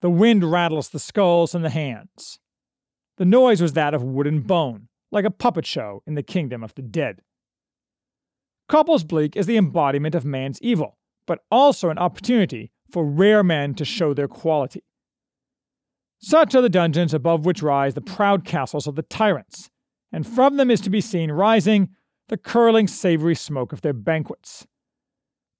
The 0.00 0.10
wind 0.10 0.50
rattles 0.50 0.88
the 0.88 0.98
skulls 0.98 1.54
and 1.54 1.64
the 1.64 1.70
hands. 1.70 2.38
The 3.18 3.26
noise 3.26 3.60
was 3.60 3.74
that 3.74 3.94
of 3.94 4.02
wood 4.02 4.26
and 4.26 4.44
bone, 4.44 4.88
like 5.10 5.26
a 5.26 5.30
puppet 5.30 5.66
show 5.66 6.02
in 6.06 6.14
the 6.14 6.22
kingdom 6.22 6.64
of 6.64 6.74
the 6.74 6.82
dead. 6.82 7.20
Köppelsbleek 8.70 9.36
is 9.36 9.46
the 9.46 9.58
embodiment 9.58 10.14
of 10.14 10.24
man's 10.24 10.60
evil, 10.62 10.96
but 11.26 11.40
also 11.50 11.90
an 11.90 11.98
opportunity 11.98 12.71
for 12.92 13.04
rare 13.04 13.42
men 13.42 13.74
to 13.74 13.84
show 13.84 14.12
their 14.12 14.28
quality. 14.28 14.84
Such 16.18 16.54
are 16.54 16.60
the 16.60 16.68
dungeons 16.68 17.14
above 17.14 17.44
which 17.44 17.62
rise 17.62 17.94
the 17.94 18.00
proud 18.00 18.44
castles 18.44 18.86
of 18.86 18.94
the 18.94 19.02
tyrants, 19.02 19.70
and 20.12 20.26
from 20.26 20.56
them 20.56 20.70
is 20.70 20.80
to 20.82 20.90
be 20.90 21.00
seen 21.00 21.32
rising 21.32 21.88
the 22.28 22.36
curling 22.36 22.86
savory 22.86 23.34
smoke 23.34 23.72
of 23.72 23.80
their 23.80 23.92
banquets. 23.92 24.66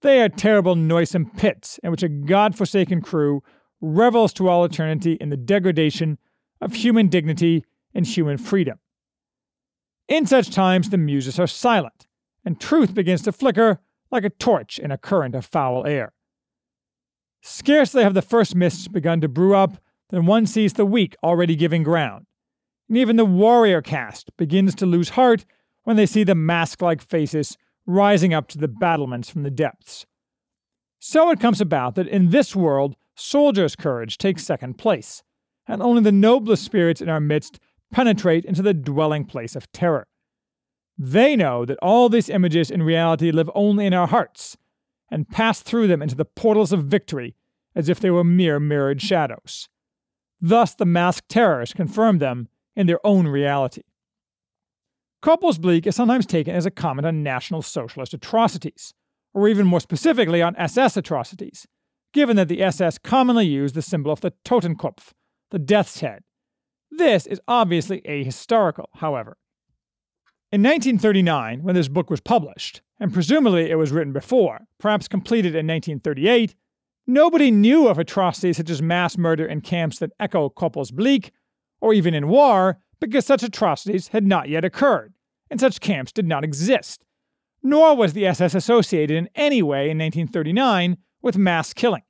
They 0.03 0.21
are 0.23 0.29
terrible 0.29 0.77
noisome 0.77 1.31
pits 1.31 1.81
in 1.83 1.91
which 1.91 2.03
a 2.03 2.09
god-forsaken 2.09 3.01
crew 3.01 3.43
revels 3.81 4.33
to 4.35 4.49
all 4.49 4.65
eternity 4.65 5.15
in 5.15 5.31
the 5.31 5.37
degradation 5.37 6.19
of 6.61 6.75
human 6.75 7.09
dignity 7.09 7.65
and 7.95 8.07
human 8.07 8.37
freedom. 8.37 8.79
In 10.07 10.27
such 10.27 10.51
times 10.51 10.91
the 10.91 10.99
muses 10.99 11.39
are 11.39 11.47
silent, 11.47 12.07
and 12.45 12.61
truth 12.61 12.95
begins 12.95 13.23
to 13.23 13.33
flicker 13.33 13.81
like 14.11 14.25
a 14.25 14.31
torch 14.31 14.79
in 14.79 14.91
a 14.91 14.99
current 14.99 15.35
of 15.35 15.47
foul 15.47 15.87
air. 15.87 16.13
Scarcely 17.43 18.05
have 18.05 18.15
the 18.15 18.23
first 18.23 18.55
mists 18.55 18.87
begun 18.87 19.21
to 19.21 19.29
brew 19.29 19.55
up 19.57 19.79
than 20.11 20.27
one 20.27 20.47
sees 20.47 20.75
the 20.75 20.87
weak 20.87 21.17
already 21.25 21.57
giving 21.57 21.83
ground, 21.83 22.27
and 22.89 22.97
even 22.97 23.17
the 23.17 23.25
warrior 23.25 23.83
caste 23.83 24.31
begins 24.37 24.77
to 24.77 24.87
lose 24.87 25.11
heart 25.11 25.45
when 25.83 25.97
they 25.97 26.07
see 26.07 26.23
the 26.23 26.37
mask 26.37 26.81
like 26.81 27.03
faces 27.03 27.59
rising 27.85 28.33
up 28.33 28.47
to 28.47 28.59
the 28.59 28.69
battlements 28.69 29.29
from 29.29 29.43
the 29.43 29.51
depths. 29.51 30.07
So 31.01 31.31
it 31.31 31.41
comes 31.41 31.61
about 31.61 31.97
that 31.97 32.07
in 32.07 32.31
this 32.31 32.55
world, 32.55 32.95
soldiers' 33.17 33.75
courage 33.75 34.19
takes 34.19 34.45
second 34.45 34.79
place, 34.79 35.25
and 35.67 35.83
only 35.83 36.03
the 36.03 36.13
noblest 36.13 36.65
spirits 36.65 37.01
in 37.01 37.09
our 37.09 37.21
midst 37.21 37.59
penetrate 37.91 38.45
into 38.45 38.63
the 38.63 38.73
dwelling 38.73 39.25
place 39.25 39.57
of 39.57 39.71
terror. 39.73 40.07
They 40.97 41.35
know 41.35 41.65
that 41.65 41.79
all 41.83 42.09
these 42.09 42.29
images 42.29 42.71
in 42.71 42.85
reality 42.85 43.33
live 43.33 43.51
only 43.53 43.87
in 43.87 43.95
our 43.95 44.07
hearts, 44.07 44.57
and 45.13 45.29
pass 45.29 45.61
through 45.61 45.87
them 45.87 46.03
into 46.03 46.17
the 46.17 46.25
portals 46.25 46.73
of 46.73 46.85
victory 46.85 47.37
as 47.77 47.89
if 47.89 48.01
they 48.01 48.11
were 48.11 48.25
mere 48.25 48.59
mirrored 48.59 49.01
shadows. 49.01 49.69
Thus, 50.41 50.75
the 50.75 50.87
masked 50.87 51.29
terrors 51.29 51.73
confirm 51.73 52.19
them 52.19 52.49
in 52.75 52.87
their 52.87 53.05
own 53.07 53.29
reality. 53.29 53.83
Köppelsbleek 55.23 55.87
is 55.87 55.95
sometimes 55.95 56.27
taken 56.27 56.55
as 56.55 56.67
a 56.67 56.71
comment 56.71 57.07
on 57.07 57.23
National 57.23 57.63
Socialist 57.63 58.13
atrocities, 58.13 58.93
or 59.35 59.49
even 59.49 59.67
more 59.67 59.81
specifically 59.81 60.43
on 60.43 60.57
SS 60.57 60.97
atrocities, 60.97 61.67
given 62.13 62.37
that 62.37 62.49
the 62.49 62.63
SS 62.63 62.99
commonly 62.99 63.47
used 63.47 63.75
the 63.75 63.83
symbol 63.83 64.11
of 64.11 64.21
the 64.21 64.33
Totenkopf, 64.45 65.13
the 65.51 65.59
death's 65.59 66.01
head. 66.01 66.25
This 66.91 67.27
is 67.27 67.41
obviously 67.47 68.01
ahistorical, 68.03 68.87
however. 68.95 69.37
In 70.51 70.63
1939, 70.63 71.63
when 71.63 71.75
this 71.75 71.89
book 71.89 72.11
was 72.11 72.21
published, 72.21 72.83
and 73.03 73.13
presumably 73.13 73.69
it 73.69 73.75
was 73.75 73.91
written 73.91 74.13
before, 74.13 74.61
perhaps 74.79 75.09
completed 75.09 75.57
in 75.57 75.67
1938, 75.67 76.55
nobody 77.05 77.51
knew 77.51 77.89
of 77.89 77.99
atrocities 77.99 78.59
such 78.59 78.71
as 78.71 78.81
mass 78.81 79.19
murder 79.19 79.45
in 79.45 79.61
camps 79.61 79.99
that 79.99 80.13
echo 80.21 80.49
Köppelsbleek, 80.49 81.31
or 81.81 81.93
even 81.93 82.15
in 82.15 82.29
war, 82.29 82.79
because 83.01 83.27
such 83.27 83.43
atrocities 83.43 84.07
had 84.09 84.25
not 84.25 84.49
yet 84.49 84.65
occurred, 84.65 85.15
and 85.51 85.59
such 85.59 85.81
camps 85.81 86.13
did 86.13 86.29
not 86.29 86.45
exist. 86.45 87.03
Nor 87.61 87.97
was 87.97 88.13
the 88.13 88.25
SS 88.25 88.55
associated 88.55 89.17
in 89.17 89.29
any 89.35 89.65
way 89.65 89.91
in 89.91 89.99
1939 89.99 90.97
with 91.23 91.37
mass 91.37 91.73
killing. 91.73 92.05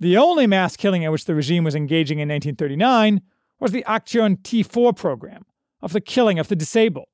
The 0.00 0.16
only 0.16 0.48
mass 0.48 0.76
killing 0.76 1.02
in 1.02 1.12
which 1.12 1.26
the 1.26 1.34
regime 1.36 1.62
was 1.62 1.76
engaging 1.76 2.18
in 2.18 2.28
1939 2.28 3.20
was 3.60 3.70
the 3.70 3.84
Aktion 3.86 4.38
T4 4.42 4.96
program 4.96 5.44
of 5.80 5.92
the 5.92 6.00
killing 6.00 6.40
of 6.40 6.48
the 6.48 6.56
disabled, 6.56 7.06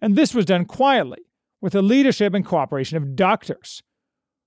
and 0.00 0.16
this 0.16 0.34
was 0.34 0.44
done 0.44 0.64
quietly 0.64 1.20
with 1.64 1.72
the 1.72 1.80
leadership 1.80 2.34
and 2.34 2.44
cooperation 2.44 2.98
of 2.98 3.16
doctors, 3.16 3.82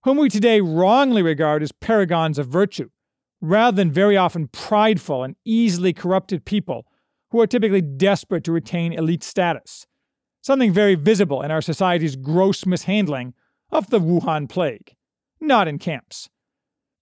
whom 0.04 0.18
we 0.18 0.30
today 0.30 0.62
wrongly 0.62 1.24
regard 1.24 1.64
as 1.64 1.72
paragons 1.72 2.38
of 2.38 2.48
virtue, 2.48 2.92
rather 3.42 3.76
than 3.76 3.92
very 3.92 4.16
often 4.16 4.48
prideful 4.50 5.24
and 5.24 5.36
easily 5.44 5.92
corrupted 5.92 6.46
people 6.46 6.86
who 7.32 7.42
are 7.42 7.48
typically 7.48 7.82
desperate 7.82 8.44
to 8.44 8.52
retain 8.52 8.94
elite 8.94 9.24
status, 9.24 9.88
something 10.44 10.72
very 10.72 10.94
visible 10.94 11.42
in 11.42 11.50
our 11.50 11.60
society's 11.60 12.16
gross 12.16 12.68
mishandling 12.68 13.34
of 13.72 13.90
the 13.90 14.00
Wuhan 14.00 14.48
plague, 14.48 14.94
not 15.42 15.68
in 15.68 15.80
camps. 15.80 16.30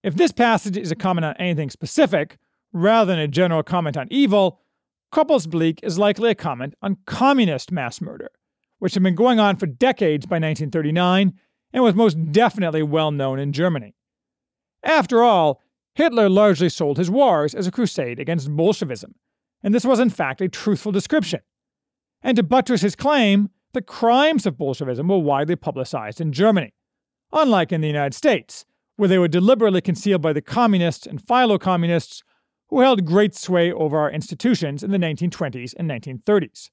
If 0.01 0.15
this 0.15 0.31
passage 0.31 0.77
is 0.77 0.91
a 0.91 0.95
comment 0.95 1.25
on 1.25 1.35
anything 1.35 1.69
specific, 1.69 2.37
rather 2.71 3.11
than 3.11 3.19
a 3.19 3.27
general 3.27 3.63
comment 3.63 3.97
on 3.97 4.07
evil, 4.09 4.61
Köppelsbleek 5.13 5.83
is 5.83 5.99
likely 5.99 6.29
a 6.29 6.35
comment 6.35 6.73
on 6.81 6.99
communist 7.05 7.69
mass 7.69 7.99
murder, 7.99 8.31
which 8.85 8.93
had 8.93 9.01
been 9.01 9.15
going 9.15 9.39
on 9.39 9.55
for 9.55 9.65
decades 9.65 10.27
by 10.27 10.35
1939 10.35 11.33
and 11.73 11.83
was 11.83 11.95
most 11.95 12.31
definitely 12.31 12.83
well 12.83 13.09
known 13.09 13.39
in 13.39 13.51
Germany. 13.51 13.95
After 14.83 15.23
all, 15.23 15.59
Hitler 15.95 16.29
largely 16.29 16.69
sold 16.69 16.99
his 16.99 17.09
wars 17.09 17.55
as 17.55 17.65
a 17.65 17.71
crusade 17.71 18.19
against 18.19 18.47
Bolshevism, 18.47 19.15
and 19.63 19.73
this 19.73 19.85
was 19.85 19.99
in 19.99 20.11
fact 20.11 20.39
a 20.39 20.47
truthful 20.47 20.91
description. 20.91 21.39
And 22.21 22.37
to 22.37 22.43
buttress 22.43 22.81
his 22.81 22.95
claim, 22.95 23.49
the 23.73 23.81
crimes 23.81 24.45
of 24.45 24.55
Bolshevism 24.55 25.07
were 25.07 25.17
widely 25.17 25.55
publicized 25.55 26.21
in 26.21 26.31
Germany, 26.31 26.71
unlike 27.33 27.71
in 27.71 27.81
the 27.81 27.87
United 27.87 28.13
States, 28.13 28.65
where 28.97 29.09
they 29.09 29.17
were 29.17 29.27
deliberately 29.27 29.81
concealed 29.81 30.21
by 30.21 30.31
the 30.31 30.43
communists 30.43 31.07
and 31.07 31.27
philo 31.27 31.57
communists 31.57 32.21
who 32.67 32.81
held 32.81 33.03
great 33.03 33.33
sway 33.33 33.71
over 33.71 33.97
our 33.97 34.11
institutions 34.11 34.83
in 34.83 34.91
the 34.91 34.99
1920s 34.99 35.73
and 35.75 35.89
1930s. 35.89 36.69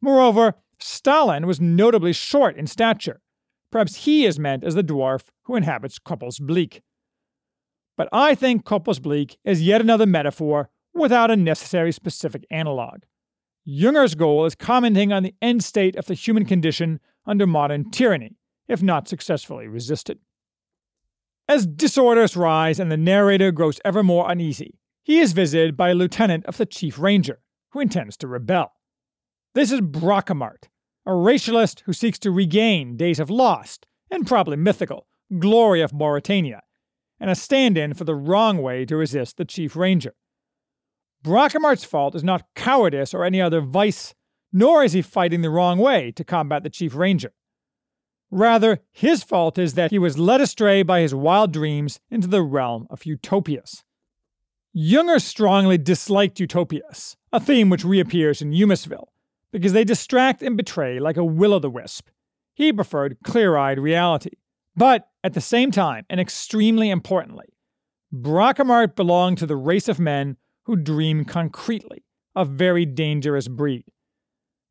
Moreover, 0.00 0.54
Stalin 0.82 1.46
was 1.46 1.60
notably 1.60 2.12
short 2.12 2.56
in 2.56 2.66
stature. 2.66 3.20
Perhaps 3.70 4.04
he 4.04 4.24
is 4.24 4.38
meant 4.38 4.64
as 4.64 4.74
the 4.74 4.82
dwarf 4.82 5.24
who 5.44 5.56
inhabits 5.56 5.98
Köppelsbleek. 5.98 6.80
But 7.96 8.08
I 8.12 8.34
think 8.34 8.64
Köppelsbleek 8.64 9.36
is 9.44 9.62
yet 9.62 9.80
another 9.80 10.06
metaphor 10.06 10.70
without 10.94 11.30
a 11.30 11.36
necessary 11.36 11.92
specific 11.92 12.44
analog. 12.50 13.02
Junger's 13.66 14.14
goal 14.14 14.46
is 14.46 14.54
commenting 14.54 15.12
on 15.12 15.22
the 15.22 15.34
end 15.40 15.62
state 15.62 15.96
of 15.96 16.06
the 16.06 16.14
human 16.14 16.44
condition 16.44 16.98
under 17.26 17.46
modern 17.46 17.90
tyranny, 17.90 18.36
if 18.68 18.82
not 18.82 19.06
successfully 19.06 19.68
resisted. 19.68 20.18
As 21.46 21.66
disorders 21.66 22.36
rise 22.36 22.80
and 22.80 22.90
the 22.90 22.96
narrator 22.96 23.52
grows 23.52 23.80
ever 23.84 24.02
more 24.02 24.30
uneasy, 24.30 24.78
he 25.02 25.18
is 25.18 25.32
visited 25.32 25.76
by 25.76 25.90
a 25.90 25.94
lieutenant 25.94 26.46
of 26.46 26.56
the 26.56 26.66
Chief 26.66 26.98
Ranger, 26.98 27.40
who 27.72 27.80
intends 27.80 28.16
to 28.18 28.28
rebel. 28.28 28.72
This 29.52 29.72
is 29.72 29.80
Braquemart, 29.80 30.68
a 31.04 31.10
racialist 31.10 31.80
who 31.80 31.92
seeks 31.92 32.20
to 32.20 32.30
regain 32.30 32.96
days 32.96 33.18
of 33.18 33.30
lost, 33.30 33.84
and 34.08 34.24
probably 34.24 34.56
mythical, 34.56 35.08
glory 35.40 35.80
of 35.80 35.92
Mauritania, 35.92 36.62
and 37.18 37.28
a 37.28 37.34
stand 37.34 37.76
in 37.76 37.94
for 37.94 38.04
the 38.04 38.14
wrong 38.14 38.58
way 38.58 38.84
to 38.84 38.96
resist 38.96 39.38
the 39.38 39.44
Chief 39.44 39.74
Ranger. 39.74 40.14
Braquemart's 41.24 41.84
fault 41.84 42.14
is 42.14 42.22
not 42.22 42.46
cowardice 42.54 43.12
or 43.12 43.24
any 43.24 43.40
other 43.40 43.60
vice, 43.60 44.14
nor 44.52 44.84
is 44.84 44.92
he 44.92 45.02
fighting 45.02 45.42
the 45.42 45.50
wrong 45.50 45.78
way 45.78 46.12
to 46.12 46.22
combat 46.22 46.62
the 46.62 46.70
Chief 46.70 46.94
Ranger. 46.94 47.32
Rather, 48.30 48.78
his 48.92 49.24
fault 49.24 49.58
is 49.58 49.74
that 49.74 49.90
he 49.90 49.98
was 49.98 50.16
led 50.16 50.40
astray 50.40 50.84
by 50.84 51.00
his 51.00 51.12
wild 51.12 51.52
dreams 51.52 51.98
into 52.08 52.28
the 52.28 52.42
realm 52.42 52.86
of 52.88 53.04
utopias. 53.04 53.82
Junger 54.76 55.20
strongly 55.20 55.76
disliked 55.76 56.38
utopias, 56.38 57.16
a 57.32 57.40
theme 57.40 57.68
which 57.68 57.84
reappears 57.84 58.40
in 58.40 58.52
Eumeswil, 58.52 59.08
because 59.52 59.72
they 59.72 59.84
distract 59.84 60.42
and 60.42 60.56
betray 60.56 60.98
like 61.00 61.16
a 61.16 61.24
will 61.24 61.54
o' 61.54 61.58
the 61.58 61.70
wisp. 61.70 62.08
He 62.54 62.72
preferred 62.72 63.18
clear 63.24 63.56
eyed 63.56 63.78
reality. 63.78 64.36
But 64.76 65.08
at 65.24 65.34
the 65.34 65.40
same 65.40 65.70
time, 65.70 66.04
and 66.08 66.20
extremely 66.20 66.90
importantly, 66.90 67.46
Braquemart 68.12 68.96
belonged 68.96 69.38
to 69.38 69.46
the 69.46 69.56
race 69.56 69.88
of 69.88 69.98
men 69.98 70.36
who 70.64 70.76
dream 70.76 71.24
concretely, 71.24 72.04
a 72.34 72.44
very 72.44 72.84
dangerous 72.84 73.48
breed. 73.48 73.84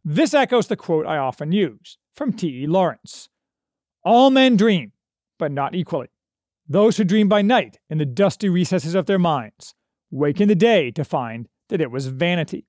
This 0.04 0.34
echoes 0.34 0.68
the 0.68 0.78
quote 0.78 1.06
I 1.06 1.18
often 1.18 1.52
use 1.52 1.98
from 2.16 2.34
T.E. 2.34 2.68
Lawrence 2.68 3.30
All 4.04 4.30
men 4.30 4.56
dream, 4.56 4.94
but 5.38 5.52
not 5.52 5.76
equally. 5.76 6.08
Those 6.68 6.98
who 6.98 7.04
dream 7.04 7.28
by 7.28 7.42
night 7.42 7.80
in 7.90 7.98
the 7.98 8.06
dusty 8.06 8.48
recesses 8.48 8.96
of 8.96 9.08
their 9.08 9.20
minds 9.20 9.74
wake 10.12 10.40
in 10.40 10.48
the 10.48 10.56
day 10.56 10.92
to 10.92 11.04
find 11.04 11.48
that 11.70 11.82
it 11.82 11.92
was 11.92 12.08
vanity. 12.08 12.69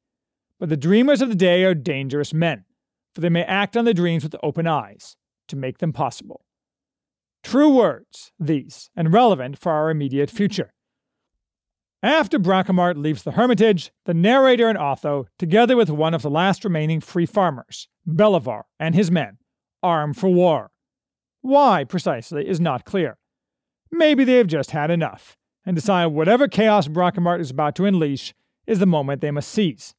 But 0.60 0.68
the 0.68 0.76
dreamers 0.76 1.22
of 1.22 1.30
the 1.30 1.34
day 1.34 1.64
are 1.64 1.74
dangerous 1.74 2.34
men, 2.34 2.66
for 3.14 3.22
they 3.22 3.30
may 3.30 3.42
act 3.44 3.78
on 3.78 3.86
the 3.86 3.94
dreams 3.94 4.22
with 4.22 4.36
open 4.42 4.66
eyes 4.66 5.16
to 5.48 5.56
make 5.56 5.78
them 5.78 5.92
possible. 5.92 6.44
True 7.42 7.74
words, 7.74 8.30
these, 8.38 8.90
and 8.94 9.12
relevant 9.12 9.58
for 9.58 9.72
our 9.72 9.90
immediate 9.90 10.30
future 10.30 10.74
After 12.02 12.38
Braquemart 12.38 12.98
leaves 12.98 13.22
the 13.22 13.32
hermitage, 13.32 13.90
the 14.04 14.12
narrator 14.12 14.68
and 14.68 14.76
Otho, 14.76 15.26
together 15.38 15.76
with 15.76 15.88
one 15.88 16.12
of 16.12 16.20
the 16.20 16.30
last 16.30 16.62
remaining 16.62 17.00
free 17.00 17.26
farmers, 17.26 17.88
Belovar, 18.06 18.64
and 18.78 18.94
his 18.94 19.10
men, 19.10 19.38
arm 19.82 20.12
for 20.12 20.28
war. 20.28 20.70
Why, 21.40 21.84
precisely, 21.84 22.46
is 22.46 22.60
not 22.60 22.84
clear. 22.84 23.16
Maybe 23.90 24.24
they 24.24 24.36
have 24.36 24.46
just 24.46 24.72
had 24.72 24.90
enough, 24.90 25.38
and 25.64 25.74
decide 25.74 26.06
whatever 26.06 26.48
chaos 26.48 26.86
Braquemart 26.86 27.40
is 27.40 27.50
about 27.50 27.74
to 27.76 27.86
unleash 27.86 28.34
is 28.66 28.78
the 28.78 28.86
moment 28.86 29.22
they 29.22 29.30
must 29.30 29.50
seize. 29.50 29.94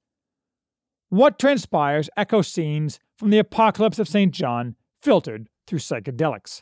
What 1.12 1.38
transpires 1.38 2.10
echo 2.16 2.42
scenes 2.42 2.98
from 3.18 3.32
the 3.32 3.38
Apocalypse 3.38 4.00
of 4.00 4.08
St. 4.08 4.34
John 4.34 4.78
filtered 5.02 5.50
through 5.68 5.80
psychedelics. 5.80 6.62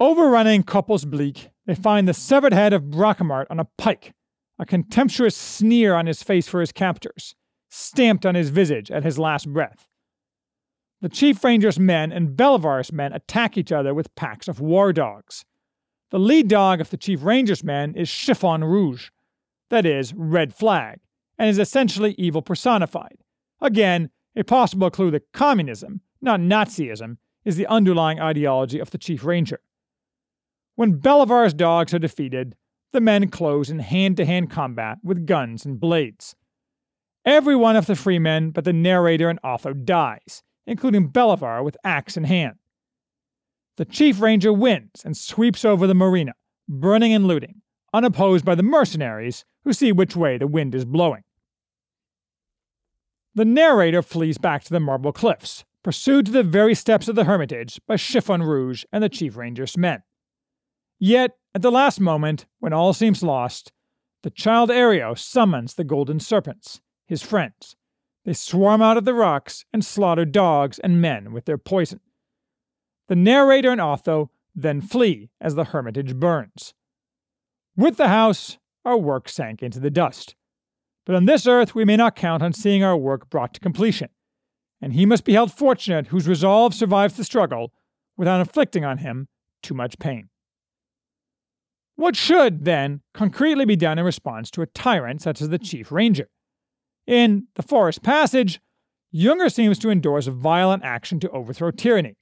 Overrunning 0.00 0.64
Köppelsbleek, 0.64 1.50
they 1.64 1.76
find 1.76 2.08
the 2.08 2.12
severed 2.12 2.52
head 2.52 2.72
of 2.72 2.90
Braquemart 2.90 3.46
on 3.48 3.60
a 3.60 3.68
pike, 3.78 4.14
a 4.58 4.66
contemptuous 4.66 5.36
sneer 5.36 5.94
on 5.94 6.06
his 6.06 6.24
face 6.24 6.48
for 6.48 6.60
his 6.60 6.72
captors, 6.72 7.36
stamped 7.68 8.26
on 8.26 8.34
his 8.34 8.50
visage 8.50 8.90
at 8.90 9.04
his 9.04 9.16
last 9.16 9.48
breath. 9.48 9.86
The 11.00 11.08
Chief 11.08 11.44
Ranger's 11.44 11.78
men 11.78 12.10
and 12.10 12.36
Belovar's 12.36 12.92
men 12.92 13.12
attack 13.12 13.56
each 13.56 13.70
other 13.70 13.94
with 13.94 14.12
packs 14.16 14.48
of 14.48 14.58
war 14.58 14.92
dogs. 14.92 15.44
The 16.10 16.18
lead 16.18 16.48
dog 16.48 16.80
of 16.80 16.90
the 16.90 16.96
Chief 16.96 17.22
Ranger's 17.22 17.62
men 17.62 17.94
is 17.94 18.08
Chiffon 18.08 18.64
Rouge, 18.64 19.10
that 19.68 19.86
is, 19.86 20.12
Red 20.14 20.52
Flag, 20.52 20.98
and 21.40 21.48
is 21.48 21.58
essentially 21.58 22.14
evil 22.18 22.42
personified. 22.42 23.16
Again, 23.62 24.10
a 24.36 24.44
possible 24.44 24.90
clue 24.90 25.10
that 25.12 25.32
communism, 25.32 26.02
not 26.20 26.38
Nazism, 26.38 27.16
is 27.46 27.56
the 27.56 27.66
underlying 27.66 28.20
ideology 28.20 28.78
of 28.78 28.90
the 28.90 28.98
Chief 28.98 29.24
Ranger. 29.24 29.60
When 30.74 31.00
Belovar's 31.00 31.54
dogs 31.54 31.94
are 31.94 31.98
defeated, 31.98 32.56
the 32.92 33.00
men 33.00 33.30
close 33.30 33.70
in 33.70 33.78
hand 33.78 34.18
to 34.18 34.26
hand 34.26 34.50
combat 34.50 34.98
with 35.02 35.26
guns 35.26 35.64
and 35.64 35.80
blades. 35.80 36.36
Every 37.24 37.56
one 37.56 37.74
of 37.74 37.86
the 37.86 37.96
free 37.96 38.18
men 38.18 38.50
but 38.50 38.64
the 38.64 38.74
narrator 38.74 39.30
and 39.30 39.40
Otho 39.42 39.72
dies, 39.72 40.42
including 40.66 41.08
Belovar 41.08 41.64
with 41.64 41.78
axe 41.82 42.18
in 42.18 42.24
hand. 42.24 42.56
The 43.78 43.86
Chief 43.86 44.20
Ranger 44.20 44.52
wins 44.52 45.06
and 45.06 45.16
sweeps 45.16 45.64
over 45.64 45.86
the 45.86 45.94
marina, 45.94 46.34
burning 46.68 47.14
and 47.14 47.26
looting, 47.26 47.62
unopposed 47.94 48.44
by 48.44 48.54
the 48.54 48.62
mercenaries 48.62 49.46
who 49.64 49.72
see 49.72 49.90
which 49.90 50.14
way 50.14 50.36
the 50.36 50.46
wind 50.46 50.74
is 50.74 50.84
blowing. 50.84 51.22
The 53.34 53.44
narrator 53.44 54.02
flees 54.02 54.38
back 54.38 54.64
to 54.64 54.72
the 54.72 54.80
marble 54.80 55.12
cliffs, 55.12 55.64
pursued 55.82 56.26
to 56.26 56.32
the 56.32 56.42
very 56.42 56.74
steps 56.74 57.08
of 57.08 57.14
the 57.14 57.24
hermitage 57.24 57.80
by 57.86 57.96
Chiffon 57.96 58.42
Rouge 58.42 58.84
and 58.92 59.02
the 59.02 59.08
Chief 59.08 59.36
Ranger's 59.36 59.76
men. 59.76 60.02
Yet, 60.98 61.36
at 61.54 61.62
the 61.62 61.70
last 61.70 62.00
moment, 62.00 62.46
when 62.58 62.72
all 62.72 62.92
seems 62.92 63.22
lost, 63.22 63.72
the 64.22 64.30
child 64.30 64.68
Erio 64.68 65.16
summons 65.16 65.74
the 65.74 65.84
golden 65.84 66.20
serpents, 66.20 66.80
his 67.06 67.22
friends. 67.22 67.76
They 68.24 68.34
swarm 68.34 68.82
out 68.82 68.96
of 68.96 69.04
the 69.04 69.14
rocks 69.14 69.64
and 69.72 69.84
slaughter 69.84 70.24
dogs 70.24 70.78
and 70.78 71.00
men 71.00 71.32
with 71.32 71.46
their 71.46 71.56
poison. 71.56 72.00
The 73.08 73.16
narrator 73.16 73.70
and 73.70 73.80
Otho 73.80 74.30
then 74.54 74.80
flee 74.80 75.30
as 75.40 75.54
the 75.54 75.64
hermitage 75.64 76.16
burns. 76.16 76.74
With 77.76 77.96
the 77.96 78.08
house, 78.08 78.58
our 78.84 78.98
work 78.98 79.28
sank 79.28 79.62
into 79.62 79.80
the 79.80 79.90
dust. 79.90 80.34
But 81.10 81.16
on 81.16 81.24
this 81.24 81.44
earth 81.44 81.74
we 81.74 81.84
may 81.84 81.96
not 81.96 82.14
count 82.14 82.40
on 82.40 82.52
seeing 82.52 82.84
our 82.84 82.96
work 82.96 83.28
brought 83.28 83.52
to 83.54 83.60
completion, 83.60 84.10
and 84.80 84.92
he 84.92 85.04
must 85.04 85.24
be 85.24 85.32
held 85.32 85.50
fortunate 85.50 86.06
whose 86.06 86.28
resolve 86.28 86.72
survives 86.72 87.14
the 87.14 87.24
struggle 87.24 87.72
without 88.16 88.38
inflicting 88.38 88.84
on 88.84 88.98
him 88.98 89.26
too 89.60 89.74
much 89.74 89.98
pain. 89.98 90.28
What 91.96 92.14
should, 92.14 92.64
then, 92.64 93.00
concretely 93.12 93.64
be 93.64 93.74
done 93.74 93.98
in 93.98 94.04
response 94.04 94.52
to 94.52 94.62
a 94.62 94.66
tyrant 94.66 95.20
such 95.20 95.42
as 95.42 95.48
the 95.48 95.58
Chief 95.58 95.90
Ranger? 95.90 96.28
In 97.08 97.48
The 97.56 97.64
Forest 97.64 98.04
Passage, 98.04 98.60
Junger 99.12 99.52
seems 99.52 99.80
to 99.80 99.90
endorse 99.90 100.28
violent 100.28 100.84
action 100.84 101.18
to 101.18 101.30
overthrow 101.30 101.72
tyranny. 101.72 102.18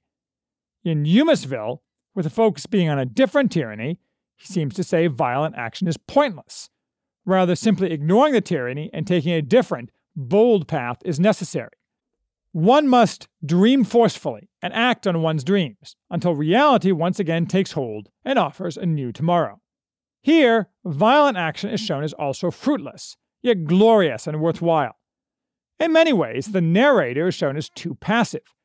In 0.83 1.03
Eumeswil, 1.03 1.81
with 2.15 2.23
the 2.23 2.31
focus 2.31 2.65
being 2.65 2.89
on 2.89 2.97
a 2.97 3.05
different 3.05 3.51
tyranny, 3.51 3.99
he 4.35 4.47
seems 4.47 4.73
to 4.73 4.83
say 4.83 5.05
violent 5.05 5.53
action 5.55 5.87
is 5.87 5.97
pointless. 5.97 6.71
Rather, 7.29 7.55
simply 7.55 7.91
ignoring 7.91 8.33
the 8.33 8.41
tyranny 8.41 8.89
and 8.91 9.05
taking 9.05 9.33
a 9.33 9.41
different, 9.43 9.91
bold 10.15 10.67
path 10.67 10.97
is 11.05 11.19
necessary. 11.19 11.69
One 12.53 12.87
must 12.87 13.27
dream 13.45 13.83
forcefully 13.83 14.49
and 14.63 14.73
act 14.73 15.05
on 15.05 15.21
one's 15.21 15.43
dreams 15.43 15.95
until 16.09 16.33
reality 16.33 16.91
once 16.91 17.19
again 17.19 17.45
takes 17.45 17.73
hold 17.73 18.09
and 18.25 18.39
offers 18.39 18.77
a 18.77 18.87
new 18.87 19.11
tomorrow. 19.11 19.61
Here, 20.23 20.69
violent 20.83 21.37
action 21.37 21.69
is 21.69 21.79
shown 21.79 22.03
as 22.03 22.13
also 22.13 22.49
fruitless, 22.49 23.15
yet 23.43 23.65
glorious 23.65 24.25
and 24.25 24.41
worthwhile. 24.41 24.95
In 25.79 25.93
many 25.93 26.13
ways, 26.13 26.47
the 26.47 26.61
narrator 26.61 27.27
is 27.27 27.35
shown 27.35 27.57
as 27.57 27.69
too 27.69 27.93
passive. 27.93 28.55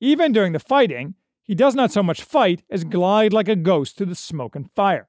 Even 0.00 0.32
during 0.32 0.54
the 0.54 0.58
fighting, 0.58 1.14
he 1.44 1.54
does 1.54 1.76
not 1.76 1.92
so 1.92 2.02
much 2.02 2.24
fight 2.24 2.64
as 2.68 2.82
glide 2.82 3.32
like 3.32 3.48
a 3.48 3.54
ghost 3.54 3.96
through 3.96 4.06
the 4.06 4.16
smoke 4.16 4.56
and 4.56 4.68
fire. 4.72 5.07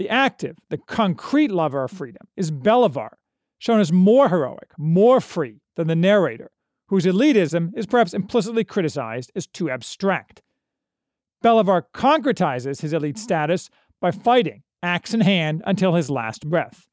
The 0.00 0.08
active, 0.08 0.56
the 0.70 0.78
concrete 0.78 1.50
lover 1.50 1.84
of 1.84 1.90
freedom 1.90 2.26
is 2.34 2.50
Belovar, 2.50 3.10
shown 3.58 3.80
as 3.80 3.92
more 3.92 4.30
heroic, 4.30 4.70
more 4.78 5.20
free 5.20 5.60
than 5.76 5.88
the 5.88 5.94
narrator, 5.94 6.50
whose 6.88 7.04
elitism 7.04 7.76
is 7.76 7.84
perhaps 7.84 8.14
implicitly 8.14 8.64
criticized 8.64 9.30
as 9.36 9.46
too 9.46 9.68
abstract. 9.68 10.40
Belovar 11.44 11.82
concretizes 11.92 12.80
his 12.80 12.94
elite 12.94 13.18
status 13.18 13.68
by 14.00 14.10
fighting 14.10 14.62
axe 14.82 15.12
in 15.12 15.20
hand, 15.20 15.62
until 15.66 15.94
his 15.94 16.08
last 16.08 16.48
breath. 16.48 16.86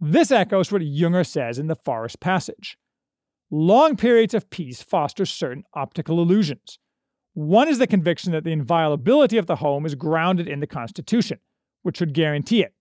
This 0.00 0.30
echoes 0.30 0.70
what 0.70 0.82
Junger 0.82 1.26
says 1.26 1.58
in 1.58 1.66
the 1.66 1.74
Forest 1.74 2.20
Passage. 2.20 2.78
Long 3.50 3.96
periods 3.96 4.32
of 4.32 4.48
peace 4.48 4.80
foster 4.80 5.26
certain 5.26 5.64
optical 5.74 6.22
illusions. 6.22 6.78
One 7.34 7.66
is 7.66 7.78
the 7.78 7.88
conviction 7.88 8.30
that 8.30 8.44
the 8.44 8.52
inviolability 8.52 9.38
of 9.38 9.46
the 9.46 9.56
home 9.56 9.84
is 9.84 9.96
grounded 9.96 10.46
in 10.46 10.60
the 10.60 10.68
Constitution, 10.68 11.40
which 11.82 11.98
should 11.98 12.14
guarantee 12.14 12.62
it. 12.62 12.74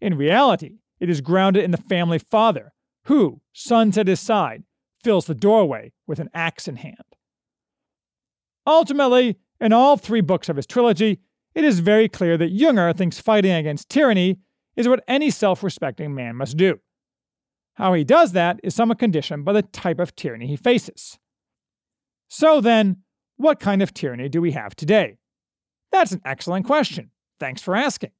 In 0.00 0.16
reality, 0.16 0.78
it 1.00 1.08
is 1.08 1.20
grounded 1.20 1.64
in 1.64 1.70
the 1.70 1.76
family 1.76 2.18
father, 2.18 2.72
who, 3.04 3.40
sons 3.52 3.98
at 3.98 4.08
his 4.08 4.20
side, 4.20 4.64
fills 5.02 5.26
the 5.26 5.34
doorway 5.34 5.92
with 6.06 6.18
an 6.18 6.30
axe 6.34 6.68
in 6.68 6.76
hand. 6.76 6.96
Ultimately, 8.66 9.38
in 9.60 9.72
all 9.72 9.96
three 9.96 10.20
books 10.20 10.48
of 10.48 10.56
his 10.56 10.66
trilogy, 10.66 11.20
it 11.54 11.64
is 11.64 11.80
very 11.80 12.08
clear 12.08 12.36
that 12.38 12.56
Junger 12.56 12.96
thinks 12.96 13.20
fighting 13.20 13.52
against 13.52 13.88
tyranny 13.88 14.38
is 14.76 14.88
what 14.88 15.04
any 15.06 15.30
self 15.30 15.62
respecting 15.62 16.14
man 16.14 16.36
must 16.36 16.56
do. 16.56 16.80
How 17.74 17.94
he 17.94 18.04
does 18.04 18.32
that 18.32 18.60
is 18.62 18.74
somewhat 18.74 18.98
conditioned 18.98 19.44
by 19.44 19.52
the 19.52 19.62
type 19.62 19.98
of 19.98 20.14
tyranny 20.14 20.46
he 20.46 20.56
faces. 20.56 21.18
So 22.28 22.60
then, 22.60 22.98
what 23.36 23.60
kind 23.60 23.82
of 23.82 23.92
tyranny 23.92 24.28
do 24.28 24.40
we 24.40 24.52
have 24.52 24.74
today? 24.74 25.18
That's 25.90 26.12
an 26.12 26.22
excellent 26.24 26.66
question. 26.66 27.10
Thanks 27.38 27.60
for 27.60 27.74
asking. 27.74 28.12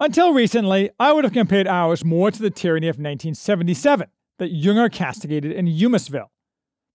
Until 0.00 0.32
recently, 0.32 0.90
I 1.00 1.12
would 1.12 1.24
have 1.24 1.32
compared 1.32 1.66
ours 1.66 2.04
more 2.04 2.30
to 2.30 2.40
the 2.40 2.50
tyranny 2.50 2.86
of 2.86 2.94
1977 2.94 4.08
that 4.38 4.52
Junger 4.52 4.92
castigated 4.92 5.50
in 5.50 5.66
Eumeswil, 5.66 6.26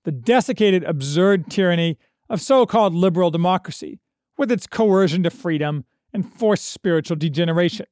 the 0.06 0.12
desiccated, 0.12 0.86
absurd 0.86 1.50
tyranny 1.50 1.98
of 2.30 2.42
so 2.42 2.66
called 2.66 2.94
liberal 2.94 3.30
democracy 3.30 4.00
with 4.38 4.52
its 4.52 4.68
coercion 4.68 5.24
to 5.24 5.30
freedom 5.30 5.84
and 6.13 6.32
forced 6.34 6.66
spiritual 6.66 7.18
degeneration. 7.18 7.88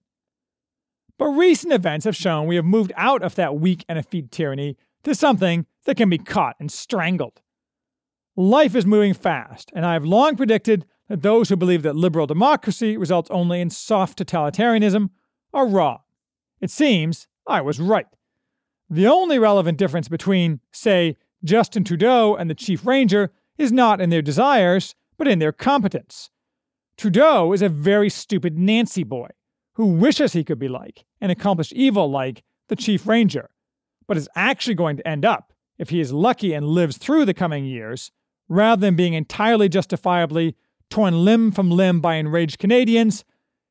But 1.17 1.27
recent 1.27 1.73
events 1.73 2.05
have 2.05 2.15
shown 2.15 2.47
we 2.47 2.55
have 2.55 2.65
moved 2.65 2.93
out 2.95 3.21
of 3.21 3.35
that 3.35 3.59
weak 3.59 3.83
and 3.89 3.99
effete 3.99 4.31
tyranny 4.31 4.77
to 5.03 5.13
something 5.13 5.65
that 5.83 5.97
can 5.97 6.09
be 6.09 6.17
caught 6.17 6.55
and 6.59 6.71
strangled. 6.71 7.41
Life 8.37 8.75
is 8.75 8.85
moving 8.85 9.13
fast, 9.13 9.71
and 9.75 9.85
I 9.85 9.93
have 9.93 10.05
long 10.05 10.37
predicted 10.37 10.85
that 11.11 11.23
those 11.23 11.49
who 11.49 11.57
believe 11.57 11.83
that 11.83 11.97
liberal 11.97 12.25
democracy 12.25 12.95
results 12.95 13.29
only 13.31 13.59
in 13.59 13.69
soft 13.69 14.17
totalitarianism 14.17 15.09
are 15.53 15.67
wrong. 15.67 15.99
It 16.61 16.71
seems 16.71 17.27
I 17.45 17.59
was 17.59 17.81
right. 17.81 18.07
The 18.89 19.07
only 19.07 19.37
relevant 19.37 19.77
difference 19.77 20.07
between, 20.07 20.61
say, 20.71 21.17
Justin 21.43 21.83
Trudeau 21.83 22.35
and 22.35 22.49
the 22.49 22.55
Chief 22.55 22.85
Ranger 22.85 23.33
is 23.57 23.73
not 23.73 23.99
in 23.99 24.09
their 24.09 24.21
desires, 24.21 24.95
but 25.17 25.27
in 25.27 25.39
their 25.39 25.51
competence. 25.51 26.29
Trudeau 26.95 27.51
is 27.51 27.61
a 27.61 27.67
very 27.67 28.09
stupid 28.09 28.57
Nancy 28.57 29.03
boy 29.03 29.27
who 29.73 29.87
wishes 29.87 30.31
he 30.31 30.45
could 30.45 30.59
be 30.59 30.69
like 30.69 31.03
and 31.19 31.29
accomplish 31.29 31.73
evil 31.75 32.09
like 32.09 32.41
the 32.69 32.77
Chief 32.77 33.05
Ranger, 33.05 33.49
but 34.07 34.15
is 34.15 34.29
actually 34.33 34.75
going 34.75 34.95
to 34.95 35.05
end 35.05 35.25
up, 35.25 35.51
if 35.77 35.89
he 35.89 35.99
is 35.99 36.13
lucky 36.13 36.53
and 36.53 36.67
lives 36.67 36.97
through 36.97 37.25
the 37.25 37.33
coming 37.33 37.65
years, 37.65 38.13
rather 38.47 38.79
than 38.79 38.95
being 38.95 39.13
entirely 39.13 39.67
justifiably 39.67 40.55
torn 40.91 41.25
limb 41.25 41.51
from 41.51 41.71
limb 41.71 42.01
by 42.01 42.15
enraged 42.15 42.59
Canadians, 42.59 43.25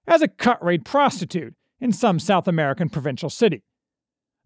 as 0.07 0.23
a 0.23 0.29
cut 0.29 0.63
rate 0.65 0.85
prostitute 0.85 1.55
in 1.81 1.93
some 1.93 2.19
South 2.19 2.49
American 2.49 2.89
provincial 2.89 3.31
city. 3.31 3.63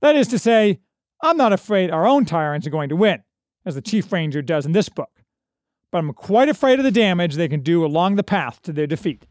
That 0.00 0.16
is 0.16 0.28
to 0.28 0.38
say, 0.38 0.80
I'm 1.22 1.38
not 1.38 1.54
afraid 1.54 1.90
our 1.90 2.06
own 2.06 2.26
tyrants 2.26 2.66
are 2.66 2.70
going 2.70 2.90
to 2.90 2.96
win, 2.96 3.22
as 3.64 3.74
the 3.74 3.80
Chief 3.80 4.12
Ranger 4.12 4.42
does 4.42 4.66
in 4.66 4.72
this 4.72 4.90
book 4.90 5.14
but 5.94 5.98
I'm 6.00 6.12
quite 6.12 6.48
afraid 6.48 6.80
of 6.80 6.84
the 6.84 6.90
damage 6.90 7.36
they 7.36 7.46
can 7.46 7.60
do 7.60 7.84
along 7.84 8.16
the 8.16 8.24
path 8.24 8.60
to 8.62 8.72
their 8.72 8.88
defeat. 8.88 9.26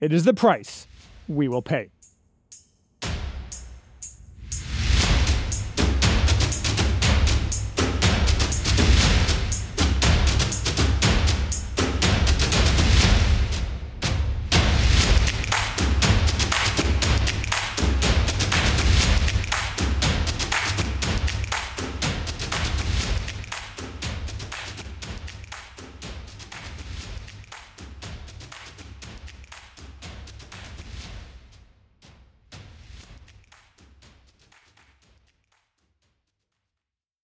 It 0.00 0.12
is 0.12 0.22
the 0.22 0.32
price 0.32 0.86
we 1.26 1.48
will 1.48 1.62
pay. 1.62 1.90